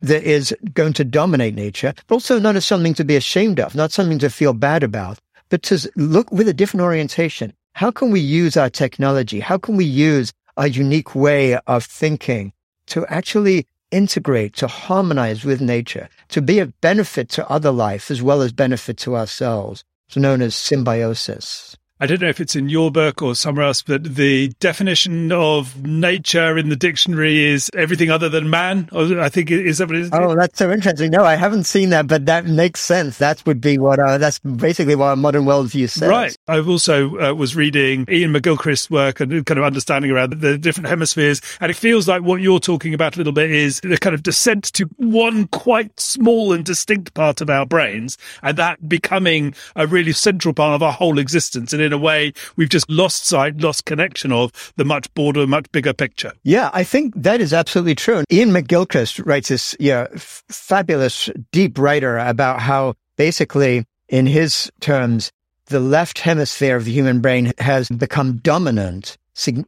[0.00, 3.74] that is going to dominate nature, but also not as something to be ashamed of,
[3.74, 7.52] not something to feel bad about, but to look with a different orientation.
[7.76, 9.38] How can we use our technology?
[9.38, 12.54] How can we use a unique way of thinking
[12.86, 18.22] to actually integrate, to harmonize with nature, to be of benefit to other life as
[18.22, 19.84] well as benefit to ourselves.
[20.08, 21.76] It's known as symbiosis.
[21.98, 25.82] I don't know if it's in your book or somewhere else, but the definition of
[25.82, 28.90] nature in the dictionary is everything other than man.
[28.92, 30.10] I think is that what it is?
[30.12, 31.10] Oh, that's so interesting.
[31.10, 33.16] No, I haven't seen that, but that makes sense.
[33.16, 36.10] That would be what uh, that's basically what a modern worldview says.
[36.10, 36.36] Right.
[36.48, 40.88] I've also uh, was reading Iain McGilchrist's work and kind of understanding around the different
[40.88, 44.12] hemispheres, and it feels like what you're talking about a little bit is the kind
[44.12, 49.54] of descent to one quite small and distinct part of our brains, and that becoming
[49.76, 51.72] a really central part of our whole existence.
[51.72, 55.70] And in a way we've just lost sight, lost connection of the much broader, much
[55.72, 56.32] bigger picture.
[56.42, 58.24] Yeah, I think that is absolutely true.
[58.30, 65.30] Iain McGilchrist writes this yeah, f- fabulous, deep writer about how basically, in his terms,
[65.66, 69.16] the left hemisphere of the human brain has become dominant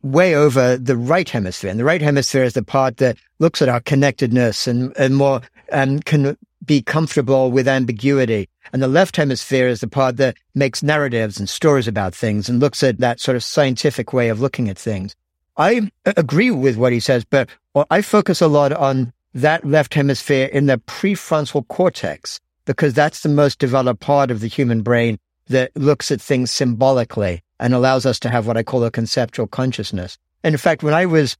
[0.02, 1.70] way over the right hemisphere.
[1.70, 5.42] And the right hemisphere is the part that looks at our connectedness and, and more
[5.70, 8.48] and can be comfortable with ambiguity.
[8.72, 12.60] And the left hemisphere is the part that makes narratives and stories about things and
[12.60, 15.14] looks at that sort of scientific way of looking at things.
[15.56, 17.48] I agree with what he says, but
[17.90, 23.28] I focus a lot on that left hemisphere in the prefrontal cortex because that's the
[23.28, 28.20] most developed part of the human brain that looks at things symbolically and allows us
[28.20, 30.18] to have what I call a conceptual consciousness.
[30.44, 31.36] And in fact, when I was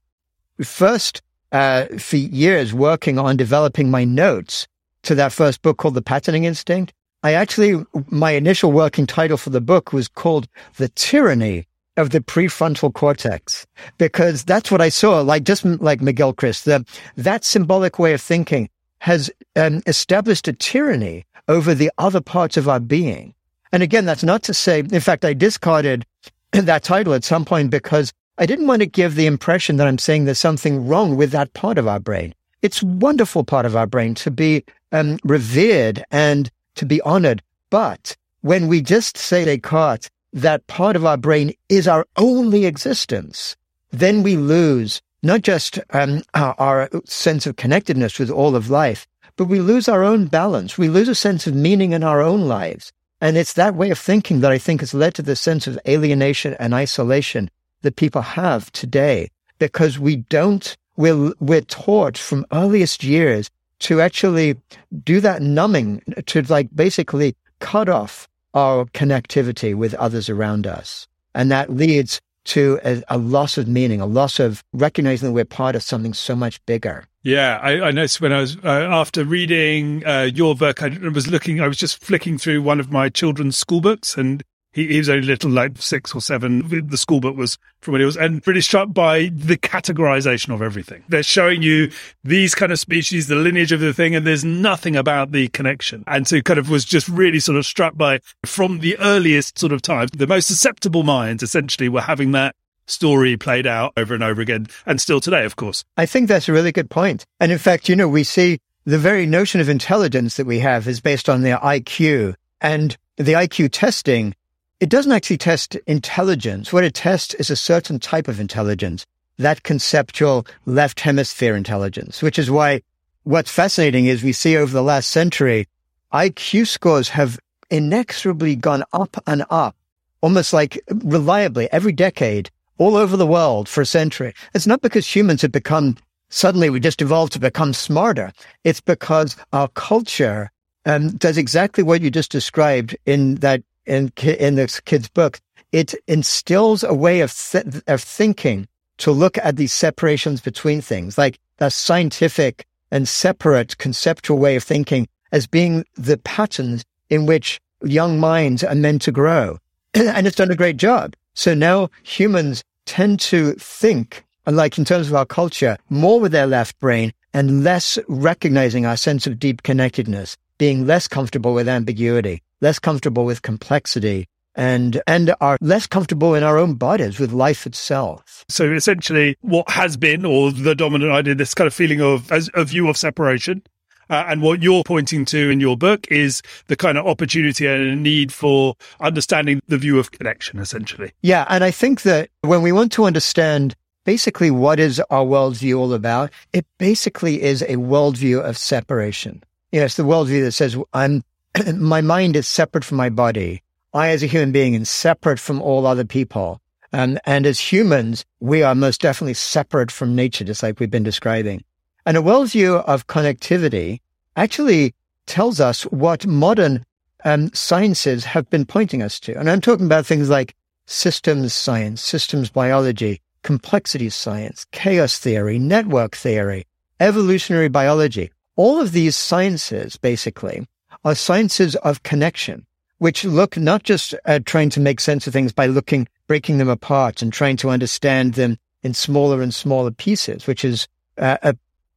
[0.63, 4.67] first uh, for years working on developing my notes
[5.03, 9.49] to that first book called The Patterning Instinct, I actually, my initial working title for
[9.49, 15.19] the book was called The Tyranny of the Prefrontal Cortex, because that's what I saw,
[15.19, 16.85] like just like McGilchrist, the,
[17.17, 22.69] that symbolic way of thinking has um, established a tyranny over the other parts of
[22.69, 23.33] our being.
[23.73, 26.05] And again, that's not to say, in fact, I discarded
[26.51, 29.97] that title at some point because I didn't want to give the impression that I'm
[29.97, 32.33] saying there's something wrong with that part of our brain.
[32.61, 36.49] It's wonderful part of our brain to be um, revered and
[36.79, 37.43] to be honored.
[37.69, 43.55] But when we just say Descartes, that part of our brain is our only existence,
[43.91, 49.05] then we lose not just um, our, our sense of connectedness with all of life,
[49.35, 50.77] but we lose our own balance.
[50.77, 52.91] We lose a sense of meaning in our own lives.
[53.21, 55.79] And it's that way of thinking that I think has led to the sense of
[55.87, 57.49] alienation and isolation
[57.81, 64.55] that people have today because we don't, we're, we're taught from earliest years to actually
[65.03, 71.07] do that numbing, to like basically cut off our connectivity with others around us.
[71.35, 75.45] And that leads to a, a, loss of meaning, a loss of recognizing that we're
[75.45, 77.05] part of something so much bigger.
[77.21, 81.27] Yeah, I, I noticed when I was uh, after reading uh, your book, I was
[81.27, 84.97] looking, I was just flicking through one of my children's school books, and he, he,
[84.97, 86.87] was only little, like six or seven.
[86.87, 90.61] The school book was from when he was, and really struck by the categorization of
[90.61, 91.03] everything.
[91.09, 91.91] They're showing you
[92.23, 96.03] these kind of species, the lineage of the thing, and there's nothing about the connection.
[96.07, 99.71] And so kind of was just really sort of struck by from the earliest sort
[99.71, 102.55] of times, the most susceptible minds essentially were having that
[102.85, 105.83] story played out over and over again, and still today, of course.
[105.97, 107.25] I think that's a really good point.
[107.39, 110.87] And in fact, you know, we see the very notion of intelligence that we have
[110.87, 112.35] is based on their IQ.
[112.61, 114.33] And the IQ testing
[114.79, 116.71] it doesn't actually test intelligence.
[116.71, 119.05] What it tests is a certain type of intelligence,
[119.37, 122.81] that conceptual left hemisphere intelligence, which is why
[123.23, 125.67] what's fascinating is we see over the last century,
[126.13, 127.39] IQ scores have
[127.69, 129.75] inexorably gone up and up,
[130.21, 134.33] almost like reliably every decade all over the world for a century.
[134.53, 135.97] It's not because humans have become
[136.29, 138.31] suddenly we just evolved to become smarter.
[138.63, 140.51] It's because our culture
[140.85, 145.39] um, does exactly what you just described in that in in this kid's book,
[145.71, 148.67] it instills a way of th- of thinking
[148.99, 154.63] to look at these separations between things, like the scientific and separate conceptual way of
[154.63, 159.57] thinking as being the patterns in which young minds are meant to grow.
[159.93, 161.15] and it's done a great job.
[161.33, 166.47] So now humans tend to think, like in terms of our culture, more with their
[166.47, 172.41] left brain and less recognizing our sense of deep connectedness, being less comfortable with ambiguity
[172.61, 177.65] less comfortable with complexity and and are less comfortable in our own bodies with life
[177.65, 178.45] itself.
[178.49, 182.49] So essentially, what has been, or the dominant idea, this kind of feeling of as
[182.53, 183.63] a view of separation,
[184.09, 188.01] uh, and what you're pointing to in your book is the kind of opportunity and
[188.01, 191.11] need for understanding the view of connection, essentially.
[191.21, 195.77] Yeah, and I think that when we want to understand basically what is our worldview
[195.77, 199.43] all about, it basically is a worldview of separation.
[199.71, 201.23] Yes, the worldview that says I'm
[201.75, 203.61] my mind is separate from my body.
[203.93, 206.61] I, as a human being, am separate from all other people.
[206.93, 211.03] Um, and as humans, we are most definitely separate from nature, just like we've been
[211.03, 211.63] describing.
[212.05, 214.01] And a worldview of connectivity
[214.35, 216.85] actually tells us what modern
[217.25, 219.37] um, sciences have been pointing us to.
[219.37, 226.15] And I'm talking about things like systems science, systems biology, complexity science, chaos theory, network
[226.15, 226.65] theory,
[226.99, 228.31] evolutionary biology.
[228.55, 230.67] All of these sciences, basically,
[231.03, 232.65] are sciences of connection,
[232.97, 236.69] which look not just at trying to make sense of things by looking, breaking them
[236.69, 241.55] apart and trying to understand them in smaller and smaller pieces, which is uh, a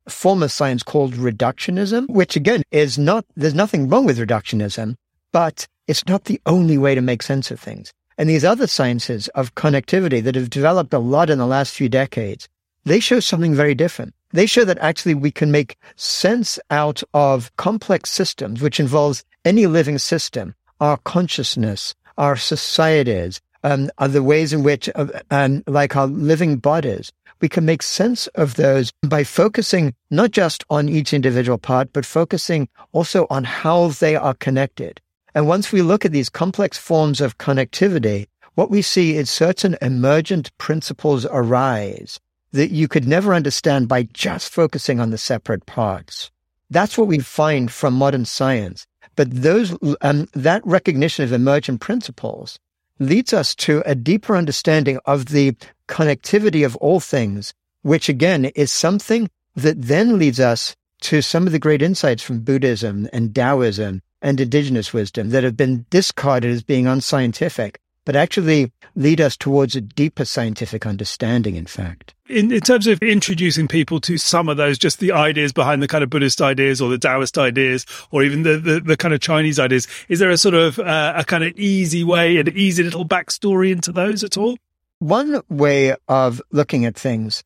[0.08, 4.96] form of science called reductionism, which again is not, there's nothing wrong with reductionism,
[5.32, 7.92] but it's not the only way to make sense of things.
[8.18, 11.88] And these other sciences of connectivity that have developed a lot in the last few
[11.88, 12.48] decades,
[12.84, 14.14] they show something very different.
[14.32, 19.66] They show that actually we can make sense out of complex systems, which involves any
[19.66, 25.96] living system, our consciousness, our societies, um, are the ways in which, uh, um, like
[25.96, 31.12] our living bodies, we can make sense of those by focusing not just on each
[31.12, 35.00] individual part, but focusing also on how they are connected.
[35.34, 39.76] And once we look at these complex forms of connectivity, what we see is certain
[39.82, 42.18] emergent principles arise
[42.52, 46.30] that you could never understand by just focusing on the separate parts.
[46.70, 48.86] That's what we find from modern science.
[49.16, 52.58] But those, um, that recognition of emergent principles
[52.98, 55.56] leads us to a deeper understanding of the
[55.88, 61.52] connectivity of all things, which again is something that then leads us to some of
[61.52, 66.62] the great insights from Buddhism and Taoism and indigenous wisdom that have been discarded as
[66.62, 72.14] being unscientific but actually lead us towards a deeper scientific understanding, in fact.
[72.28, 75.88] In, in, terms of introducing people to some of those, just the ideas behind the
[75.88, 79.20] kind of Buddhist ideas or the Taoist ideas or even the, the, the kind of
[79.20, 82.82] Chinese ideas, is there a sort of uh, a kind of easy way, an easy
[82.82, 84.56] little backstory into those at all?
[84.98, 87.42] One way of looking at things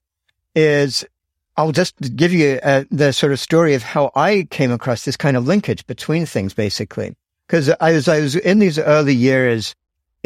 [0.55, 1.05] is
[1.57, 5.17] I'll just give you uh, the sort of story of how I came across this
[5.17, 7.15] kind of linkage between things, basically.
[7.47, 9.75] Because as I was in these early years,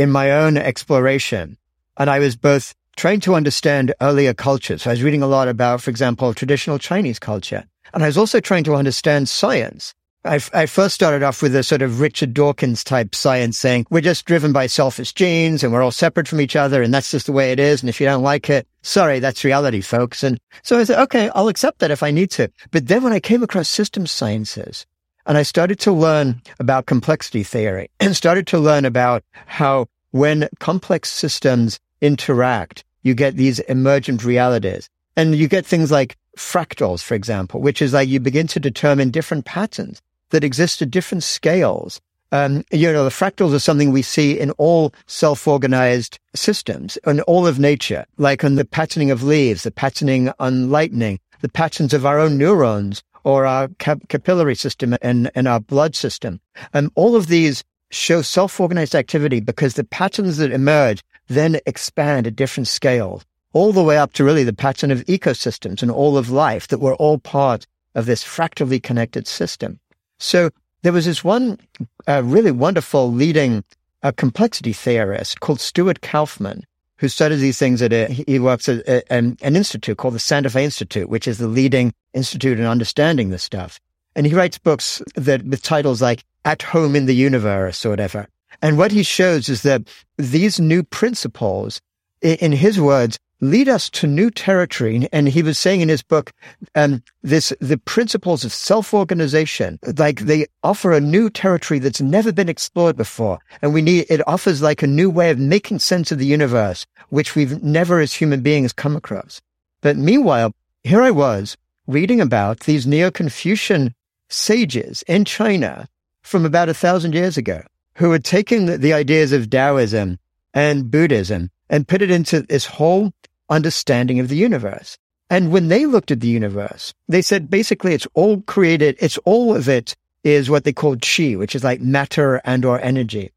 [0.00, 1.58] in my own exploration.
[1.98, 4.82] And I was both trying to understand earlier cultures.
[4.82, 7.66] So I was reading a lot about, for example, traditional Chinese culture.
[7.92, 9.92] And I was also trying to understand science.
[10.24, 14.00] I, I first started off with a sort of Richard Dawkins type science saying we're
[14.00, 17.26] just driven by selfish genes and we're all separate from each other and that's just
[17.26, 17.82] the way it is.
[17.82, 20.22] And if you don't like it, sorry, that's reality, folks.
[20.22, 22.50] And so I said, okay, I'll accept that if I need to.
[22.70, 24.86] But then when I came across systems sciences,
[25.30, 30.48] and I started to learn about complexity theory and started to learn about how when
[30.58, 34.90] complex systems interact, you get these emergent realities.
[35.16, 39.12] And you get things like fractals, for example, which is like you begin to determine
[39.12, 42.00] different patterns that exist at different scales
[42.32, 47.44] um, you know, the fractals are something we see in all self-organized systems, in all
[47.44, 52.06] of nature, like on the patterning of leaves, the patterning on lightning, the patterns of
[52.06, 56.40] our own neurons or our cap- capillary system and, and our blood system.
[56.72, 62.36] And all of these show self-organized activity because the patterns that emerge then expand at
[62.36, 66.30] different scales, all the way up to really the pattern of ecosystems and all of
[66.30, 69.78] life that we're all part of this fractally connected system.
[70.18, 70.50] So
[70.82, 71.58] there was this one
[72.06, 73.64] uh, really wonderful leading
[74.02, 76.64] uh, complexity theorist called Stuart Kauffman,
[77.00, 80.18] who studies these things at a, he works at a, an, an institute called the
[80.18, 83.80] Santa Fe Institute, which is the leading institute in understanding this stuff.
[84.14, 88.28] And he writes books that with titles like At Home in the Universe or whatever.
[88.60, 89.88] And what he shows is that
[90.18, 91.80] these new principles,
[92.20, 95.08] in his words, lead us to new territory.
[95.12, 96.32] And he was saying in his book,
[96.74, 102.48] um, this, the principles of self-organization, like they offer a new territory that's never been
[102.48, 103.38] explored before.
[103.62, 106.86] And we need, it offers like a new way of making sense of the universe,
[107.08, 109.40] which we've never as human beings come across.
[109.80, 110.52] But meanwhile,
[110.84, 113.94] here I was reading about these Neo-Confucian
[114.28, 115.88] sages in China
[116.22, 117.62] from about a thousand years ago
[117.94, 120.18] who had taken the, the ideas of Taoism
[120.54, 123.12] and Buddhism and put it into this whole
[123.50, 124.96] understanding of the universe.
[125.28, 129.54] And when they looked at the universe, they said basically it's all created, it's all
[129.54, 133.30] of it is what they called chi, which is like matter and or energy.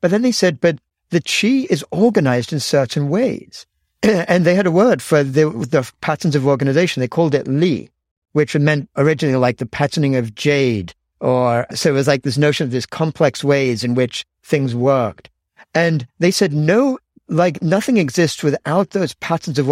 [0.00, 0.78] But then they said, but
[1.10, 3.66] the chi is organized in certain ways.
[4.02, 7.00] and they had a word for the, the patterns of organization.
[7.00, 7.90] They called it li,
[8.32, 12.64] which meant originally like the patterning of jade or so it was like this notion
[12.64, 15.28] of these complex ways in which things worked.
[15.74, 16.98] And they said no
[17.30, 19.68] like nothing exists without those patterns of,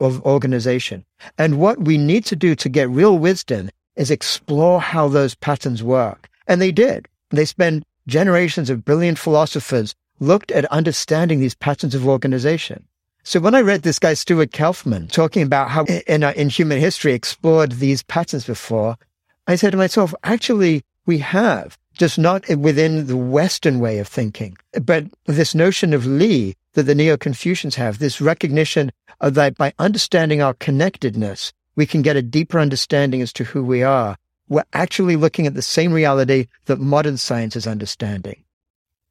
[0.00, 1.04] of organization.
[1.36, 5.82] And what we need to do to get real wisdom is explore how those patterns
[5.82, 6.28] work.
[6.46, 7.06] And they did.
[7.30, 12.84] They spent generations of brilliant philosophers looked at understanding these patterns of organization.
[13.22, 16.78] So when I read this guy, Stuart Kauffman, talking about how in, uh, in human
[16.80, 18.96] history explored these patterns before,
[19.46, 24.56] I said to myself, actually, we have, just not within the Western way of thinking,
[24.82, 30.40] but this notion of Li that the Neo-Confucians have, this recognition of that by understanding
[30.40, 34.16] our connectedness, we can get a deeper understanding as to who we are.
[34.48, 38.44] We're actually looking at the same reality that modern science is understanding.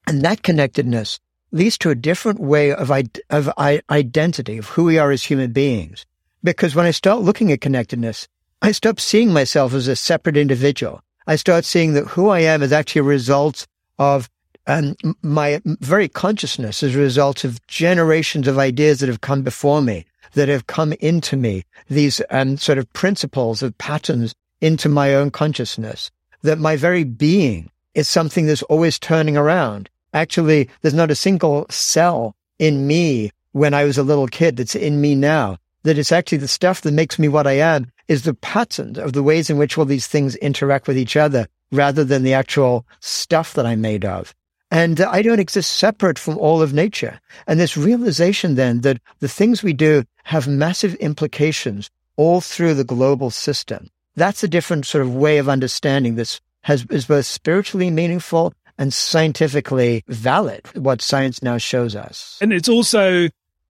[0.07, 1.19] And that connectedness
[1.51, 2.91] leads to a different way of,
[3.29, 3.49] of
[3.89, 6.05] identity, of who we are as human beings.
[6.43, 8.27] Because when I start looking at connectedness,
[8.61, 11.01] I stop seeing myself as a separate individual.
[11.29, 13.67] I start seeing that who I am is actually a result
[13.99, 14.29] of
[14.65, 19.81] and my very consciousness is a result of generations of ideas that have come before
[19.81, 25.15] me, that have come into me, these um, sort of principles of patterns into my
[25.15, 26.11] own consciousness,
[26.41, 29.89] that my very being is something that's always turning around.
[30.13, 34.75] Actually, there's not a single cell in me when I was a little kid that's
[34.75, 38.23] in me now, that it's actually the stuff that makes me what I am is
[38.23, 42.03] the pattern of the ways in which all these things interact with each other rather
[42.03, 44.33] than the actual stuff that I'm made of.
[44.71, 47.19] And uh, I don't exist separate from all of nature.
[47.47, 52.83] And this realization then that the things we do have massive implications all through the
[52.83, 53.89] global system.
[54.15, 58.93] That's a different sort of way of understanding this has, is both spiritually meaningful and
[58.93, 62.37] scientifically valid, what science now shows us.
[62.41, 63.29] And it's also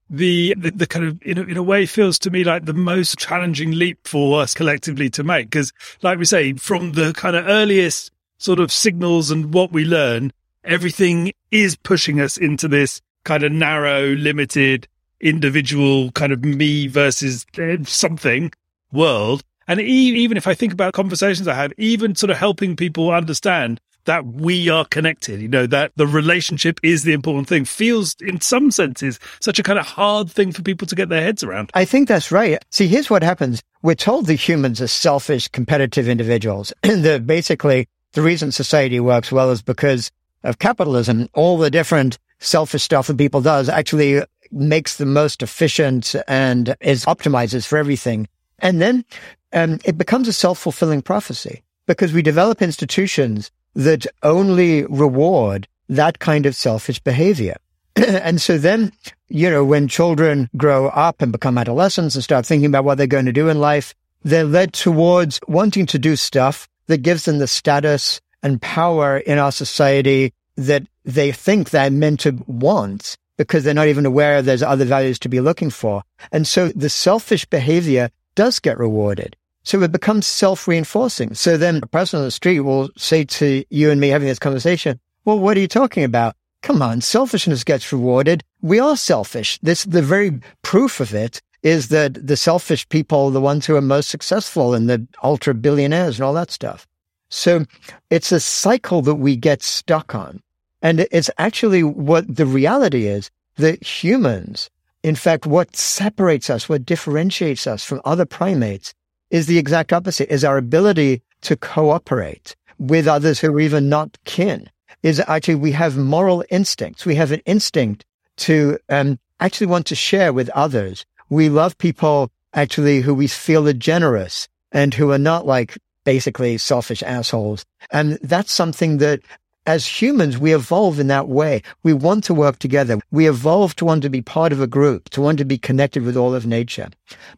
[0.10, 2.74] the, the, the kind of in a, in a way feels to me like the
[2.74, 7.36] most challenging leap for us collectively to make because like we say from the kind
[7.36, 10.32] of earliest sort of signals and what we learn
[10.64, 14.88] everything is pushing us into this kind of narrow, limited,
[15.20, 18.52] individual kind of me versus eh, something
[18.92, 19.44] world.
[19.68, 23.82] And even if I think about conversations I have, even sort of helping people understand
[24.08, 28.42] that we are connected, you know, that the relationship is the important thing feels in
[28.42, 31.70] some senses such a kind of hard thing for people to get their heads around.
[31.74, 32.58] I think that's right.
[32.72, 33.62] See, here's what happens.
[33.84, 36.74] We're told that humans are selfish, competitive individuals.
[36.82, 40.10] that basically the reason society works well is because
[40.44, 46.16] of capitalism, all the different selfish stuff that people does actually makes the most efficient
[46.28, 48.28] and is optimizes for everything.
[48.60, 49.04] And then
[49.52, 56.46] um, it becomes a self-fulfilling prophecy because we develop institutions that only reward that kind
[56.46, 57.56] of selfish behavior.
[57.96, 58.92] and so then,
[59.30, 63.08] you know, when children grow up and become adolescents and start thinking about what they're
[63.08, 67.38] going to do in life, they're led towards wanting to do stuff that gives them
[67.38, 73.64] the status and power in our society that they think they're meant to want because
[73.64, 76.02] they're not even aware there's other values to be looking for.
[76.32, 79.36] And so the selfish behavior does get rewarded.
[79.68, 81.34] So it becomes self-reinforcing.
[81.34, 84.40] So then a person on the street will say to you and me having this
[84.40, 86.38] conversation, well, what are you talking about?
[86.62, 88.46] Come on, selfishness gets rewarded.
[88.62, 89.60] We are selfish.
[89.62, 93.76] This, the very proof of it is that the selfish people are the ones who
[93.76, 96.88] are most successful and the ultra billionaires and all that stuff.
[97.30, 97.66] So
[98.10, 100.42] it's a cycle that we get stuck on.
[100.82, 104.70] And it's actually what the reality is that humans,
[105.04, 108.94] in fact, what separates us, what differentiates us from other primates
[109.30, 114.18] is the exact opposite, is our ability to cooperate with others who are even not
[114.26, 114.70] kin.
[115.04, 117.06] Is actually we have moral instincts.
[117.06, 118.04] We have an instinct
[118.38, 121.06] to um, actually want to share with others.
[121.30, 126.58] We love people actually who we feel are generous and who are not like basically
[126.58, 127.66] selfish assholes.
[127.92, 129.22] And that's something that
[129.68, 131.62] as humans, we evolve in that way.
[131.84, 133.00] We want to work together.
[133.12, 136.04] We evolve to want to be part of a group, to want to be connected
[136.04, 136.88] with all of nature.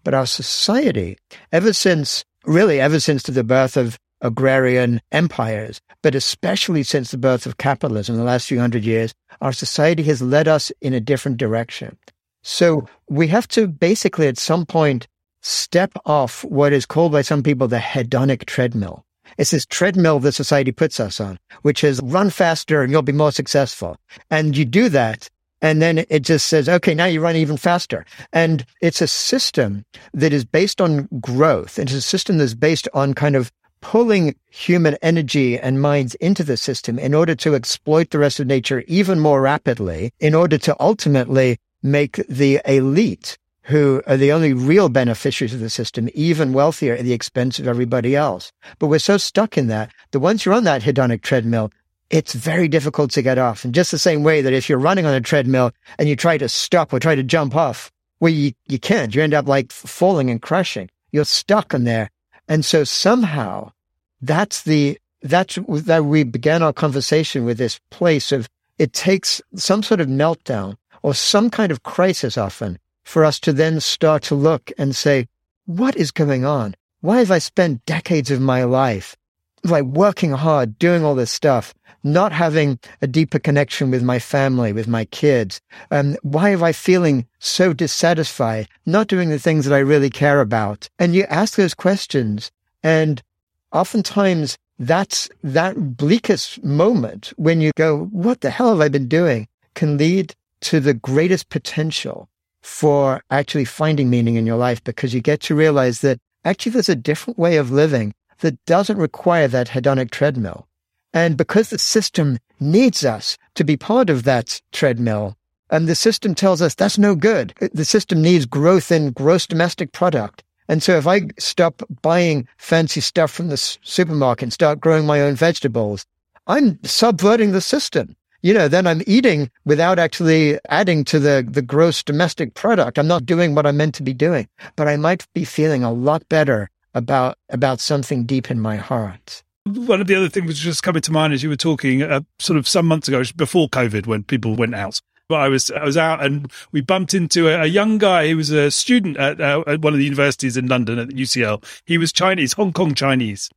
[0.04, 1.18] But our society,
[1.52, 7.46] ever since, really ever since the birth of agrarian empires, but especially since the birth
[7.46, 11.00] of capitalism in the last few hundred years, our society has led us in a
[11.00, 11.98] different direction.
[12.44, 15.08] So we have to basically at some point
[15.42, 19.04] step off what is called by some people the hedonic treadmill.
[19.38, 23.12] It's this treadmill that society puts us on, which is run faster and you'll be
[23.12, 23.98] more successful.
[24.30, 25.30] And you do that.
[25.62, 28.06] And then it just says, okay, now you run even faster.
[28.32, 31.78] And it's a system that is based on growth.
[31.78, 33.52] It's a system that's based on kind of
[33.82, 38.48] pulling human energy and minds into the system in order to exploit the rest of
[38.48, 43.38] nature even more rapidly, in order to ultimately make the elite
[43.70, 47.67] who are the only real beneficiaries of the system, even wealthier at the expense of
[47.67, 48.51] everybody else.
[48.80, 51.72] But we're so stuck in that that once you're on that hedonic treadmill,
[52.09, 53.63] it's very difficult to get off.
[53.63, 56.36] In just the same way that if you're running on a treadmill and you try
[56.36, 59.13] to stop or try to jump off, well, you, you can't.
[59.13, 60.89] You end up like falling and crashing.
[61.11, 62.09] You're stuck in there.
[62.47, 63.72] And so somehow
[64.20, 68.49] that's the, that's that we began our conversation with this place of
[68.80, 72.80] it takes some sort of meltdown or some kind of crisis often
[73.10, 75.28] for us to then start to look and say,
[75.66, 76.76] what is going on?
[77.01, 79.18] Why have I spent decades of my life
[79.64, 84.74] like working hard, doing all this stuff, not having a deeper connection with my family,
[84.74, 85.60] with my kids?
[85.89, 90.39] Um, why am I feeling so dissatisfied, not doing the things that I really care
[90.39, 90.88] about?
[90.99, 92.51] And you ask those questions
[92.84, 93.24] and
[93.72, 99.47] oftentimes that's that bleakest moment when you go, what the hell have I been doing
[99.74, 102.30] can lead to the greatest potential
[102.62, 106.89] for actually finding meaning in your life because you get to realize that actually there's
[106.89, 110.68] a different way of living that doesn't require that hedonic treadmill.
[111.14, 115.36] And because the system needs us to be part of that treadmill,
[115.70, 117.53] and the system tells us that's no good.
[117.74, 120.43] The system needs growth in gross domestic product.
[120.68, 125.22] And so if I stop buying fancy stuff from the supermarket and start growing my
[125.22, 126.05] own vegetables,
[126.47, 131.62] I'm subverting the system you know, then I'm eating without actually adding to the, the
[131.62, 132.98] gross domestic product.
[132.98, 135.92] I'm not doing what I'm meant to be doing, but I might be feeling a
[135.92, 139.44] lot better about, about something deep in my heart.
[139.66, 142.22] One of the other things was just coming to mind as you were talking uh,
[142.40, 145.00] sort of some months ago before COVID when people went out.
[145.28, 148.38] But I was I was out and we bumped into a, a young guy who
[148.38, 151.64] was a student at, uh, at one of the universities in London at UCL.
[151.86, 153.48] He was Chinese, Hong Kong Chinese,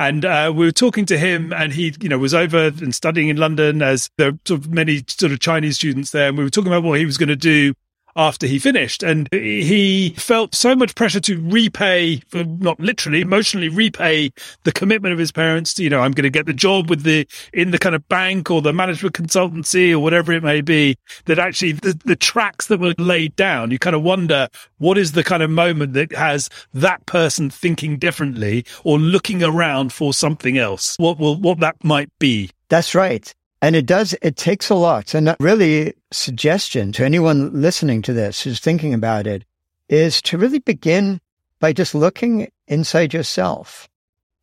[0.00, 3.28] and uh, we were talking to him, and he, you know, was over and studying
[3.28, 6.28] in London as there are sort of many sort of Chinese students there.
[6.28, 7.74] And we were talking about what he was going to do
[8.20, 9.02] after he finished.
[9.02, 14.30] And he felt so much pressure to repay, not literally, emotionally repay
[14.64, 17.02] the commitment of his parents to, you know, I'm going to get the job with
[17.02, 20.96] the, in the kind of bank or the management consultancy or whatever it may be,
[21.24, 25.12] that actually the, the tracks that were laid down, you kind of wonder what is
[25.12, 30.58] the kind of moment that has that person thinking differently or looking around for something
[30.58, 30.94] else?
[30.98, 32.50] What will, what that might be.
[32.68, 33.34] That's right.
[33.62, 35.14] And it does, it takes a lot.
[35.14, 39.44] And really suggestion to anyone listening to this who's thinking about it
[39.88, 41.20] is to really begin
[41.58, 43.88] by just looking inside yourself.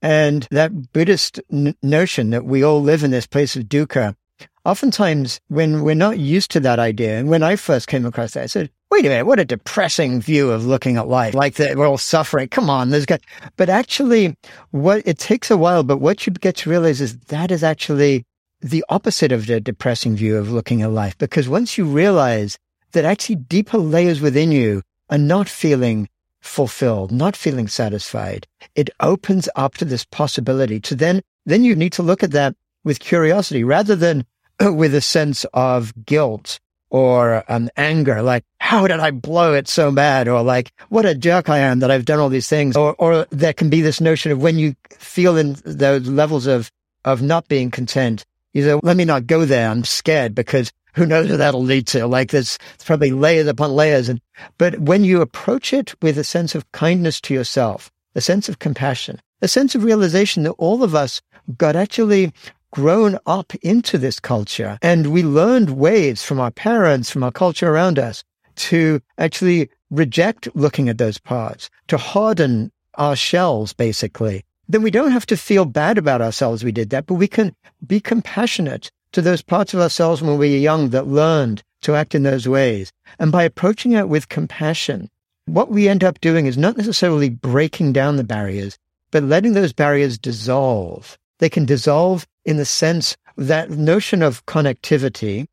[0.01, 4.15] And that Buddhist n- notion that we all live in this place of dukkha,
[4.63, 8.43] oftentimes when we're not used to that idea, and when I first came across that,
[8.43, 11.33] I said, wait a minute, what a depressing view of looking at life.
[11.33, 12.49] Like that we're all suffering.
[12.49, 13.21] Come on, there's got,
[13.55, 14.35] but actually
[14.71, 18.25] what it takes a while, but what you get to realize is that is actually
[18.61, 21.17] the opposite of the depressing view of looking at life.
[21.17, 22.57] Because once you realize
[22.91, 26.09] that actually deeper layers within you are not feeling
[26.41, 31.93] fulfilled, not feeling satisfied, it opens up to this possibility to then, then you need
[31.93, 34.25] to look at that with curiosity rather than
[34.61, 39.91] with a sense of guilt or um, anger, like, how did I blow it so
[39.91, 40.27] bad?
[40.27, 42.77] Or like, what a jerk I am that I've done all these things.
[42.77, 46.71] Or, or there can be this notion of when you feel in those levels of,
[47.03, 49.69] of not being content, You say, let me not go there.
[49.69, 52.07] I'm scared because who knows where that'll lead to?
[52.07, 54.09] Like there's probably layers upon layers.
[54.09, 54.19] And,
[54.57, 58.59] but when you approach it with a sense of kindness to yourself, a sense of
[58.59, 61.21] compassion, a sense of realization that all of us
[61.57, 62.33] got actually
[62.71, 67.71] grown up into this culture and we learned ways from our parents, from our culture
[67.71, 68.23] around us
[68.55, 75.11] to actually reject looking at those parts, to harden our shells, basically, then we don't
[75.11, 77.55] have to feel bad about ourselves we did that, but we can
[77.85, 82.13] be compassionate to those parts of ourselves when we were young that learned to act
[82.13, 82.91] in those ways.
[83.19, 85.09] And by approaching it with compassion,
[85.45, 88.77] what we end up doing is not necessarily breaking down the barriers,
[89.11, 91.17] but letting those barriers dissolve.
[91.39, 95.47] They can dissolve in the sense that notion of connectivity,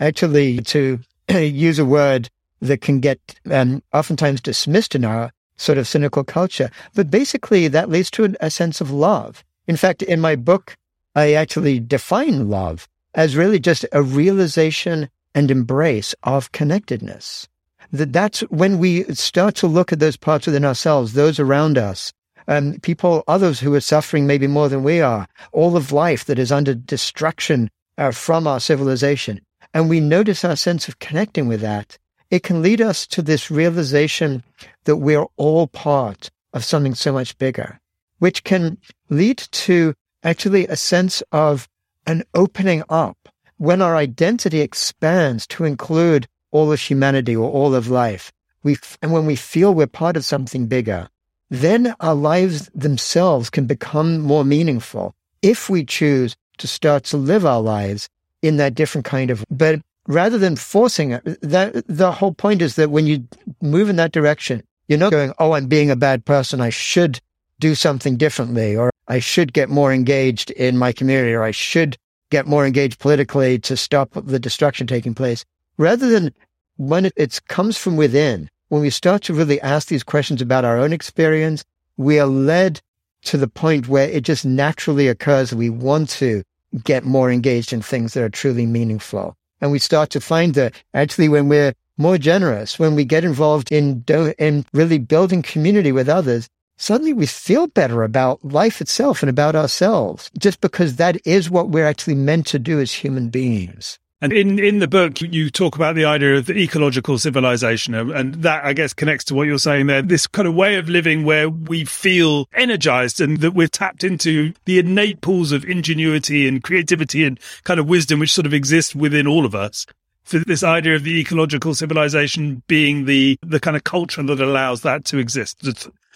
[0.00, 1.00] actually to
[1.30, 3.18] use a word that can get
[3.50, 6.70] um, oftentimes dismissed in our sort of cynical culture.
[6.94, 9.44] But basically, that leads to a sense of love.
[9.66, 10.76] In fact, in my book,
[11.14, 17.48] I actually define love as really just a realization and embrace of connectedness.
[17.92, 22.12] That that's when we start to look at those parts within ourselves, those around us,
[22.48, 26.38] um, people, others who are suffering maybe more than we are, all of life that
[26.38, 29.40] is under destruction uh, from our civilization.
[29.72, 31.98] And we notice our sense of connecting with that
[32.34, 34.42] it can lead us to this realization
[34.86, 37.78] that we're all part of something so much bigger,
[38.18, 38.76] which can
[39.08, 41.68] lead to actually a sense of
[42.08, 43.28] an opening up
[43.58, 48.32] when our identity expands to include all of humanity or all of life.
[48.64, 51.08] We, and when we feel we're part of something bigger,
[51.50, 57.46] then our lives themselves can become more meaningful if we choose to start to live
[57.46, 58.08] our lives
[58.42, 62.76] in that different kind of, but rather than forcing it, that the whole point is
[62.76, 63.26] that when you
[63.60, 66.60] move in that direction, you're not going, Oh, I'm being a bad person.
[66.60, 67.20] I should
[67.60, 71.96] do something differently, or I should get more engaged in my community, or I should
[72.30, 75.44] get more engaged politically to stop the destruction taking place.
[75.78, 76.32] Rather than
[76.76, 80.64] when it, it comes from within, when we start to really ask these questions about
[80.64, 81.64] our own experience,
[81.96, 82.80] we are led
[83.22, 86.42] to the point where it just naturally occurs we want to
[86.82, 89.36] get more engaged in things that are truly meaningful.
[89.64, 93.72] And we start to find that actually when we're more generous, when we get involved
[93.72, 99.22] in, do- in really building community with others, suddenly we feel better about life itself
[99.22, 103.30] and about ourselves, just because that is what we're actually meant to do as human
[103.30, 103.98] beings.
[104.24, 107.94] And in, in the book, you talk about the idea of the ecological civilization.
[107.94, 110.00] Um, and that, I guess, connects to what you're saying there.
[110.00, 114.54] This kind of way of living where we feel energized and that we're tapped into
[114.64, 118.96] the innate pools of ingenuity and creativity and kind of wisdom, which sort of exist
[118.96, 119.84] within all of us.
[120.22, 124.80] For this idea of the ecological civilization being the, the kind of culture that allows
[124.80, 125.62] that to exist,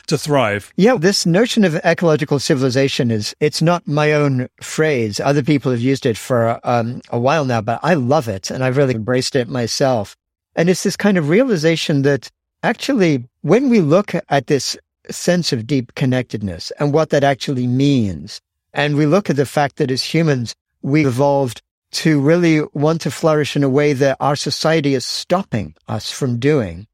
[0.08, 0.72] to thrive.
[0.76, 5.20] Yeah, this notion of ecological civilization is, it's not my own phrase.
[5.20, 8.64] Other people have used it for um, a while now, but I love it and
[8.64, 10.16] I've really embraced it myself.
[10.56, 12.30] And it's this kind of realization that
[12.62, 14.76] actually, when we look at this
[15.10, 18.40] sense of deep connectedness and what that actually means,
[18.74, 23.10] and we look at the fact that as humans, we evolved to really want to
[23.10, 26.86] flourish in a way that our society is stopping us from doing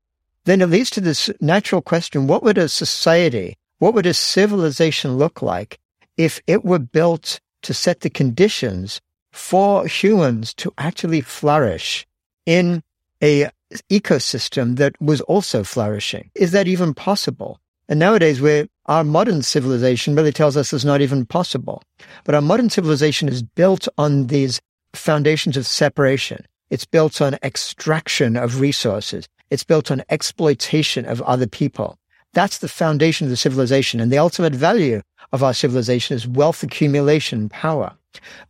[0.44, 5.16] then it leads to this natural question what would a society, what would a civilization
[5.16, 5.78] look like
[6.16, 9.00] if it were built to set the conditions
[9.32, 12.06] for humans to actually flourish
[12.46, 12.82] in
[13.22, 13.48] a
[13.90, 16.30] ecosystem that was also flourishing?
[16.34, 17.58] Is that even possible?
[17.88, 21.82] And nowadays, where our modern civilization really tells us it's not even possible.
[22.24, 24.60] But our modern civilization is built on these
[24.94, 26.46] foundations of separation.
[26.70, 29.28] It's built on extraction of resources.
[29.54, 31.96] It's built on exploitation of other people.
[32.32, 34.00] That's the foundation of the civilization.
[34.00, 35.00] And the ultimate value
[35.32, 37.94] of our civilization is wealth accumulation power.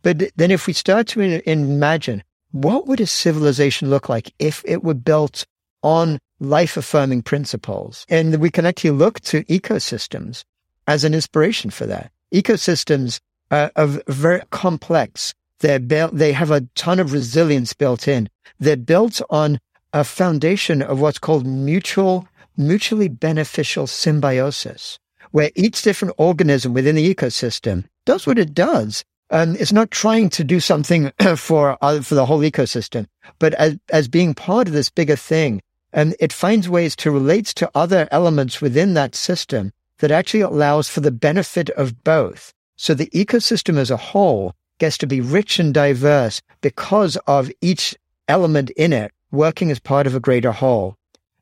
[0.01, 4.83] But then if we start to imagine what would a civilization look like if it
[4.83, 5.45] were built
[5.83, 8.05] on life affirming principles?
[8.09, 10.43] And we can actually look to ecosystems
[10.87, 12.11] as an inspiration for that.
[12.33, 13.19] Ecosystems
[13.51, 15.33] are, are very complex.
[15.59, 18.29] They're built, they have a ton of resilience built in.
[18.59, 19.59] They're built on
[19.95, 22.27] a foundation of what's called mutual,
[22.57, 24.99] mutually beneficial symbiosis,
[25.31, 29.05] where each different organism within the ecosystem does what it does.
[29.29, 33.07] And it's not trying to do something for, uh, for the whole ecosystem,
[33.39, 35.61] but as, as being part of this bigger thing.
[35.93, 40.89] And it finds ways to relate to other elements within that system that actually allows
[40.89, 42.53] for the benefit of both.
[42.75, 47.95] So the ecosystem as a whole gets to be rich and diverse because of each
[48.27, 50.95] element in it working as part of a greater whole.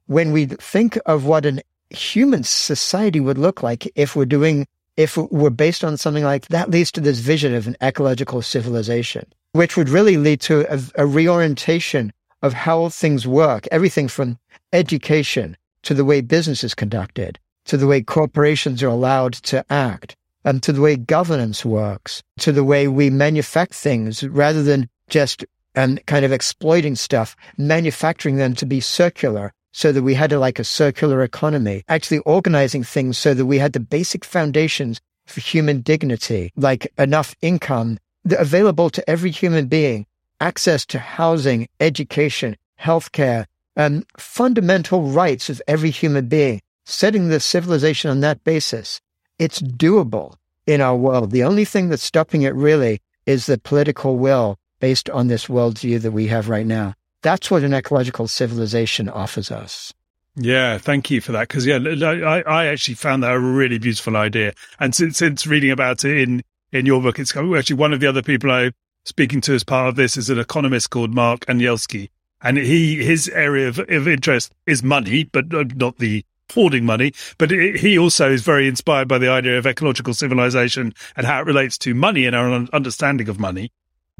[0.08, 5.18] When we think of what an human society would look like if we're doing if
[5.18, 9.76] we're based on something like that leads to this vision of an ecological civilization, which
[9.76, 12.14] would really lead to a, a reorientation
[12.44, 14.38] of how things work, everything from
[14.72, 20.16] education to the way business is conducted, to the way corporations are allowed to act,
[20.46, 25.44] and to the way governance works, to the way we manufacture things rather than just
[25.76, 30.40] um, kind of exploiting stuff, manufacturing them to be circular so that we had a,
[30.40, 35.42] like a circular economy, actually organizing things so that we had the basic foundations for
[35.42, 37.98] human dignity, like enough income
[38.38, 40.06] available to every human being,
[40.40, 43.46] access to housing, education, healthcare,
[43.76, 49.02] and fundamental rights of every human being, setting the civilization on that basis.
[49.40, 50.36] It's doable
[50.68, 51.32] in our world.
[51.32, 56.02] The only thing that's stopping it really is the political will based on this worldview
[56.02, 56.94] that we have right now.
[57.22, 59.94] That's what an ecological civilization offers us.
[60.36, 61.48] Yeah, thank you for that.
[61.48, 64.52] Because yeah, I, I actually found that a really beautiful idea.
[64.82, 68.08] And since, since reading about it in in your book, it's actually one of the
[68.08, 68.74] other people I'm
[69.06, 72.10] speaking to as part of this is an economist called Mark Anielski,
[72.42, 77.14] and he his area of, of interest is money, but uh, not the hoarding money.
[77.38, 81.40] But it, he also is very inspired by the idea of ecological civilization and how
[81.40, 83.72] it relates to money and our understanding of money.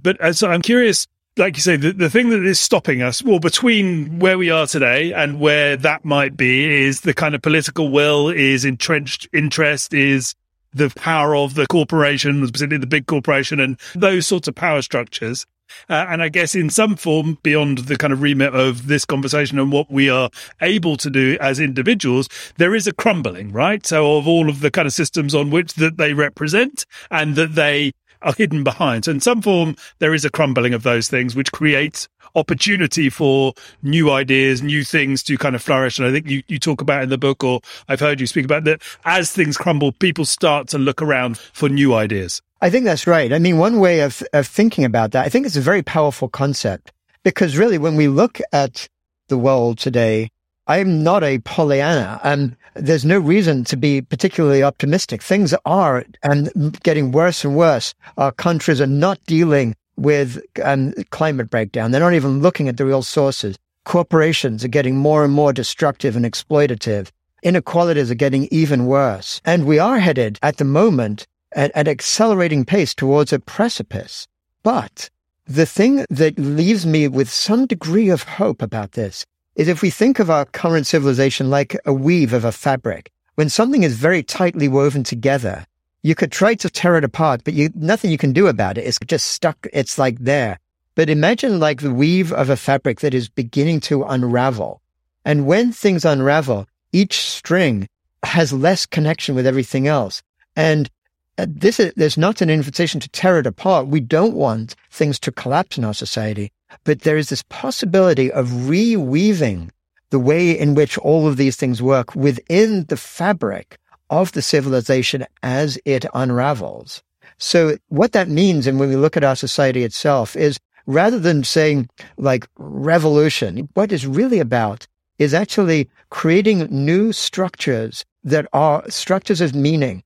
[0.02, 3.24] But uh, so I'm curious like you say, the, the thing that is stopping us,
[3.24, 7.42] well, between where we are today and where that might be, is the kind of
[7.42, 10.36] political will, is entrenched interest, is
[10.74, 15.46] the power of the corporation, particularly the big corporation, and those sorts of power structures.
[15.90, 19.58] Uh, and I guess in some form, beyond the kind of remit of this conversation
[19.58, 20.30] and what we are
[20.62, 23.84] able to do as individuals, there is a crumbling, right?
[23.86, 27.56] So of all of the kind of systems on which that they represent and that
[27.56, 27.94] they
[28.24, 29.08] are hidden behind.
[29.08, 34.12] In some form, there is a crumbling of those things, which creates opportunity for new
[34.12, 36.00] ideas, new things to kind of flourish.
[36.00, 38.46] And I think you, you talk about in the book, or I've heard you speak
[38.46, 42.42] about that as things crumble, people start to look around for new ideas.
[42.62, 43.34] I think that's right.
[43.34, 46.30] I mean, one way of, of thinking about that, I think it's a very powerful
[46.30, 46.92] concept
[47.24, 48.88] because really when we look at
[49.28, 50.30] the world today,
[50.68, 55.22] I'm not a Pollyanna, and there's no reason to be particularly optimistic.
[55.22, 57.94] Things are and getting worse and worse.
[58.18, 61.92] Our countries are not dealing with um, climate breakdown.
[61.92, 63.58] They're not even looking at the real sources.
[63.84, 67.10] Corporations are getting more and more destructive and exploitative.
[67.44, 69.42] Inequalities are getting even worse.
[69.44, 74.30] And we are headed at the moment at an accelerating pace towards a precipice.
[74.64, 75.10] But
[75.46, 79.90] the thing that leaves me with some degree of hope about this is if we
[79.90, 84.24] think of our current civilization like a weave of a fabric, when something is very
[84.24, 85.66] tightly woven together,
[86.02, 88.86] you could try to tear it apart, but you, nothing you can do about it.
[88.86, 89.68] It's just stuck.
[89.72, 90.60] It's like there.
[90.96, 94.82] But imagine like the weave of a fabric that is beginning to unravel.
[95.26, 97.88] And when things unravel, each string
[98.24, 100.22] has less connection with everything else.
[100.56, 100.90] And
[101.38, 103.88] uh, this is, there's not an invitation to tear it apart.
[103.88, 106.52] We don't want things to collapse in our society.
[106.84, 109.70] But there is this possibility of reweaving
[110.10, 113.78] the way in which all of these things work within the fabric
[114.10, 117.02] of the civilization as it unravels.
[117.38, 121.44] So what that means, and when we look at our society itself, is rather than
[121.44, 129.42] saying like revolution, what is really about is actually creating new structures that are structures
[129.42, 130.04] of meaning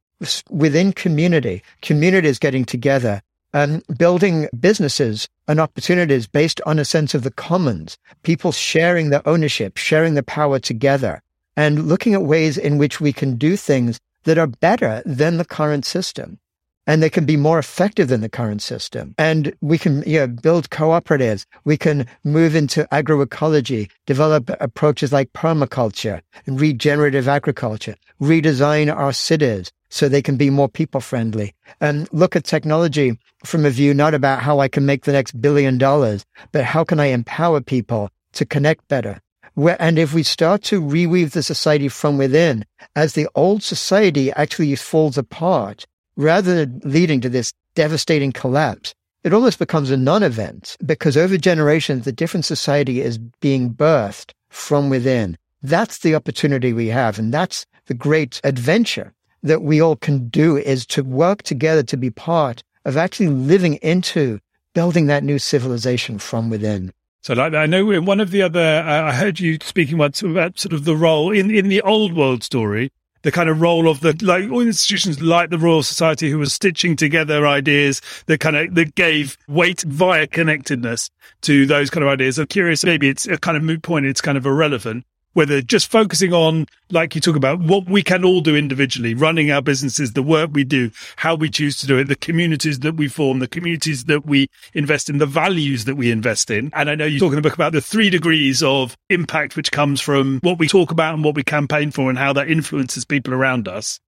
[0.50, 3.22] within community, communities getting together
[3.54, 9.28] and building businesses and opportunities based on a sense of the commons, people sharing their
[9.28, 11.22] ownership, sharing the power together,
[11.56, 15.46] and looking at ways in which we can do things that are better than the
[15.46, 16.40] current system.
[16.86, 19.14] And they can be more effective than the current system.
[19.18, 21.46] And we can you know, build cooperatives.
[21.66, 29.72] We can move into agroecology, develop approaches like permaculture and regenerative agriculture, redesign our cities,
[29.90, 34.14] so they can be more people friendly and look at technology from a view not
[34.14, 38.10] about how I can make the next billion dollars, but how can I empower people
[38.34, 39.20] to connect better?
[39.54, 42.64] Where, and if we start to reweave the society from within,
[42.96, 45.86] as the old society actually falls apart,
[46.16, 52.06] rather than leading to this devastating collapse, it almost becomes a non-event because over generations,
[52.06, 55.38] the different society is being birthed from within.
[55.64, 57.18] That's the opportunity we have.
[57.18, 59.14] And that's the great adventure
[59.44, 63.76] that we all can do is to work together to be part of actually living
[63.76, 64.40] into
[64.74, 66.92] building that new civilization from within.
[67.22, 70.22] So, like I know in one of the other, uh, I heard you speaking once
[70.22, 72.92] about sort of the role in in the old world story,
[73.24, 76.54] the kind of role of the like all institutions like the Royal Society, who was
[76.54, 81.10] stitching together ideas that kind of that gave weight via connectedness
[81.42, 82.40] to those kind of ideas.
[82.40, 85.04] I'm curious, maybe it's a kind of moot point, it's kind of irrelevant,
[85.38, 89.52] whether just focusing on, like you talk about, what we can all do individually, running
[89.52, 92.96] our businesses, the work we do, how we choose to do it, the communities that
[92.96, 96.72] we form, the communities that we invest in, the values that we invest in.
[96.74, 99.72] And I know you talk in the book about the three degrees of impact, which
[99.72, 103.06] comes from what we talk about and what we campaign for and how that influences
[103.06, 104.00] people around us.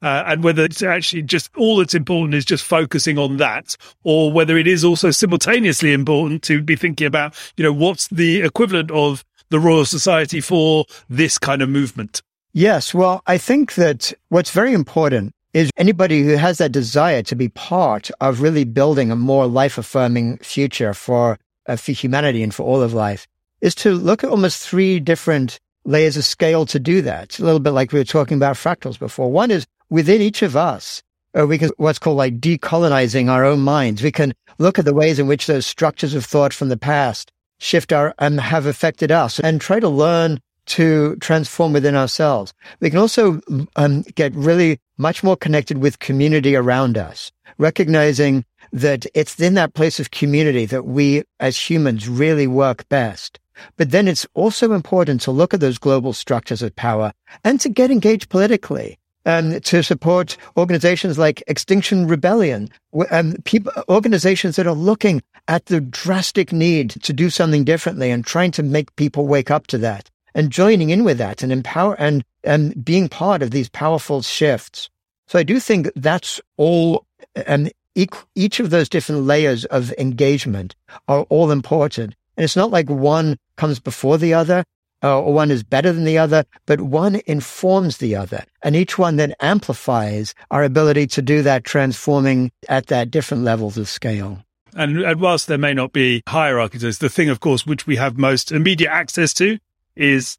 [0.00, 4.32] Uh, and whether it's actually just all that's important is just focusing on that, or
[4.32, 8.90] whether it is also simultaneously important to be thinking about, you know, what's the equivalent
[8.90, 12.22] of the Royal Society for this kind of movement?
[12.52, 12.92] Yes.
[12.92, 17.48] Well, I think that what's very important is anybody who has that desire to be
[17.50, 21.38] part of really building a more life affirming future for,
[21.68, 23.28] uh, for humanity and for all of life
[23.60, 27.24] is to look at almost three different layers of scale to do that.
[27.24, 29.30] It's a little bit like we were talking about fractals before.
[29.30, 31.00] One is within each of us,
[31.32, 34.02] or uh, we can what's called like decolonizing our own minds.
[34.02, 37.30] We can look at the ways in which those structures of thought from the past
[37.64, 42.52] shift our and have affected us and try to learn to transform within ourselves.
[42.80, 43.40] We can also
[43.76, 49.74] um, get really much more connected with community around us, recognizing that it's in that
[49.74, 53.40] place of community that we as humans really work best.
[53.76, 57.12] But then it's also important to look at those global structures of power
[57.44, 62.68] and to get engaged politically and to support organizations like Extinction Rebellion,
[63.10, 68.24] and people, organizations that are looking at the drastic need to do something differently and
[68.24, 71.94] trying to make people wake up to that and joining in with that and empower
[71.94, 74.90] and, and being part of these powerful shifts.
[75.26, 77.06] So I do think that's all,
[77.46, 80.74] and each of those different layers of engagement
[81.08, 82.14] are all important.
[82.36, 84.64] And it's not like one comes before the other
[85.04, 88.42] uh, or one is better than the other, but one informs the other.
[88.62, 93.76] And each one then amplifies our ability to do that transforming at that different levels
[93.76, 94.42] of scale.
[94.74, 98.16] And, and whilst there may not be hierarchies, the thing, of course, which we have
[98.16, 99.58] most immediate access to
[99.94, 100.38] is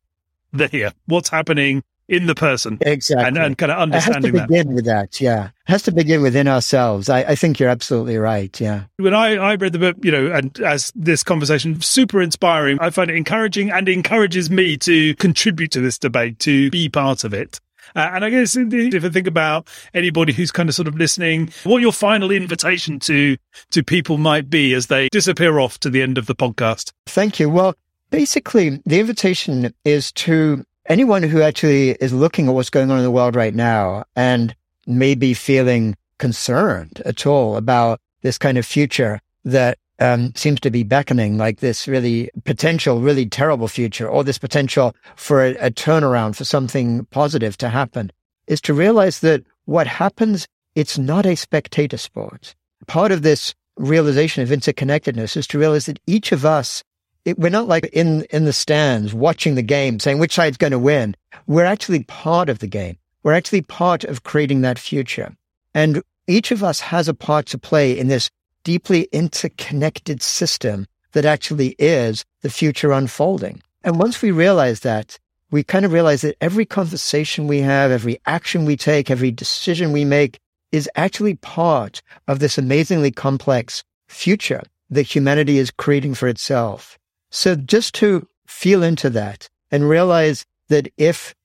[0.52, 0.92] the here.
[1.06, 2.78] What's happening in the person.
[2.82, 3.26] Exactly.
[3.26, 4.76] And, and kind of understanding it has to begin that.
[4.76, 5.22] with that.
[5.22, 5.46] Yeah.
[5.48, 7.10] It has to begin within ourselves.
[7.10, 8.60] I, I, think you're absolutely right.
[8.60, 8.84] Yeah.
[8.98, 12.78] When I, I read the book, you know, and as this conversation, super inspiring.
[12.80, 17.24] I find it encouraging and encourages me to contribute to this debate, to be part
[17.24, 17.60] of it.
[17.96, 21.52] Uh, and I guess if I think about anybody who's kind of sort of listening,
[21.64, 23.38] what your final invitation to
[23.72, 26.92] to people might be as they disappear off to the end of the podcast.
[27.06, 27.50] Thank you.
[27.50, 27.76] Well,
[28.10, 33.04] basically, the invitation is to anyone who actually is looking at what's going on in
[33.04, 34.56] the world right now and
[34.88, 40.84] maybe feeling concerned at all about this kind of future that um, seems to be
[40.84, 46.36] beckoning, like this really potential, really terrible future, or this potential for a, a turnaround,
[46.36, 48.12] for something positive to happen,
[48.48, 52.56] is to realize that what happens, it's not a spectator sport.
[52.88, 56.84] Part of this realization of interconnectedness is to realize that each of us
[57.26, 60.72] it, we're not like in, in the stands watching the game saying which side's going
[60.72, 61.16] to win.
[61.48, 62.98] We're actually part of the game.
[63.24, 65.36] We're actually part of creating that future.
[65.74, 68.30] And each of us has a part to play in this
[68.64, 73.62] deeply interconnected system that actually is the future unfolding.
[73.84, 75.18] And once we realize that,
[75.52, 79.92] we kind of realize that every conversation we have, every action we take, every decision
[79.92, 80.40] we make
[80.72, 86.98] is actually part of this amazingly complex future that humanity is creating for itself.
[87.36, 91.36] So just to feel into that and realize that if,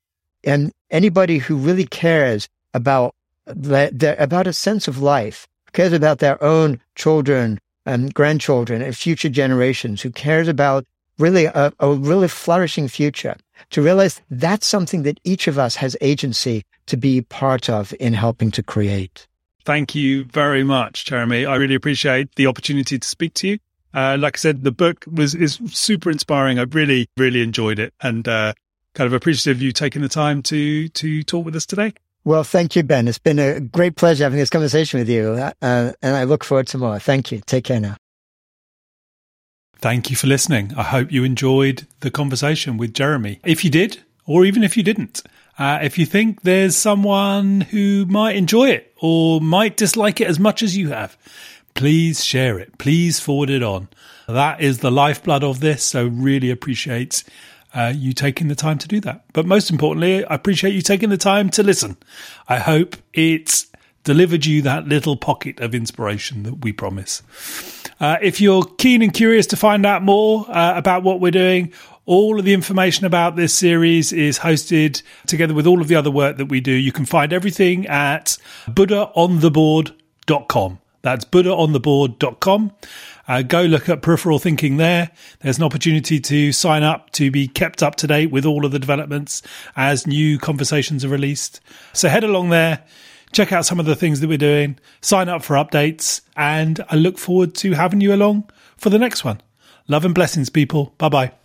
[0.45, 6.41] and anybody who really cares about that, about a sense of life, cares about their
[6.45, 10.87] own children and grandchildren and future generations, who cares about
[11.19, 13.35] really a, a really flourishing future,
[13.71, 18.13] to realize that's something that each of us has agency to be part of in
[18.13, 19.27] helping to create.
[19.65, 21.47] Thank you very much, Jeremy.
[21.47, 23.59] I really appreciate the opportunity to speak to you.
[23.93, 26.59] Uh, like I said, the book was is super inspiring.
[26.59, 28.53] I really, really enjoyed it, and uh,
[28.95, 31.93] kind of appreciative of you taking the time to to talk with us today.
[32.25, 33.09] Well, thank you, Ben.
[33.09, 36.67] It's been a great pleasure having this conversation with you, uh, and I look forward
[36.69, 36.99] to more.
[36.99, 37.41] Thank you.
[37.47, 37.97] Take care now.
[39.79, 40.75] Thank you for listening.
[40.77, 43.41] I hope you enjoyed the conversation with Jeremy.
[43.45, 45.23] If you did, or even if you didn't,
[45.59, 50.39] uh, if you think there's someone who might enjoy it or might dislike it as
[50.39, 51.17] much as you have,
[51.75, 52.79] please share it.
[52.79, 53.89] Please forward it on.
[54.29, 55.85] That is the lifeblood of this.
[55.85, 57.25] So really appreciate
[57.75, 59.25] uh, you taking the time to do that.
[59.33, 61.97] But most importantly, I appreciate you taking the time to listen.
[62.49, 63.67] I hope it's
[64.05, 67.23] delivered you that little pocket of inspiration that we promise.
[68.01, 71.73] Uh, if you're keen and curious to find out more uh, about what we're doing,
[72.07, 76.11] all of the information about this series is hosted together with all of the other
[76.11, 76.73] work that we do.
[76.73, 80.79] You can find everything at buddhaontheboard.com.
[81.03, 82.73] That's buddhaontheboard.com.
[83.27, 85.11] Uh, go look at peripheral thinking there.
[85.41, 88.73] There's an opportunity to sign up to be kept up to date with all of
[88.73, 89.43] the developments
[89.77, 91.61] as new conversations are released.
[91.93, 92.85] So head along there,
[93.33, 96.97] check out some of the things that we're doing, sign up for updates, and I
[96.97, 99.41] look forward to having you along for the next one.
[99.89, 100.95] Love and blessings, people.
[100.99, 101.41] Bye bye.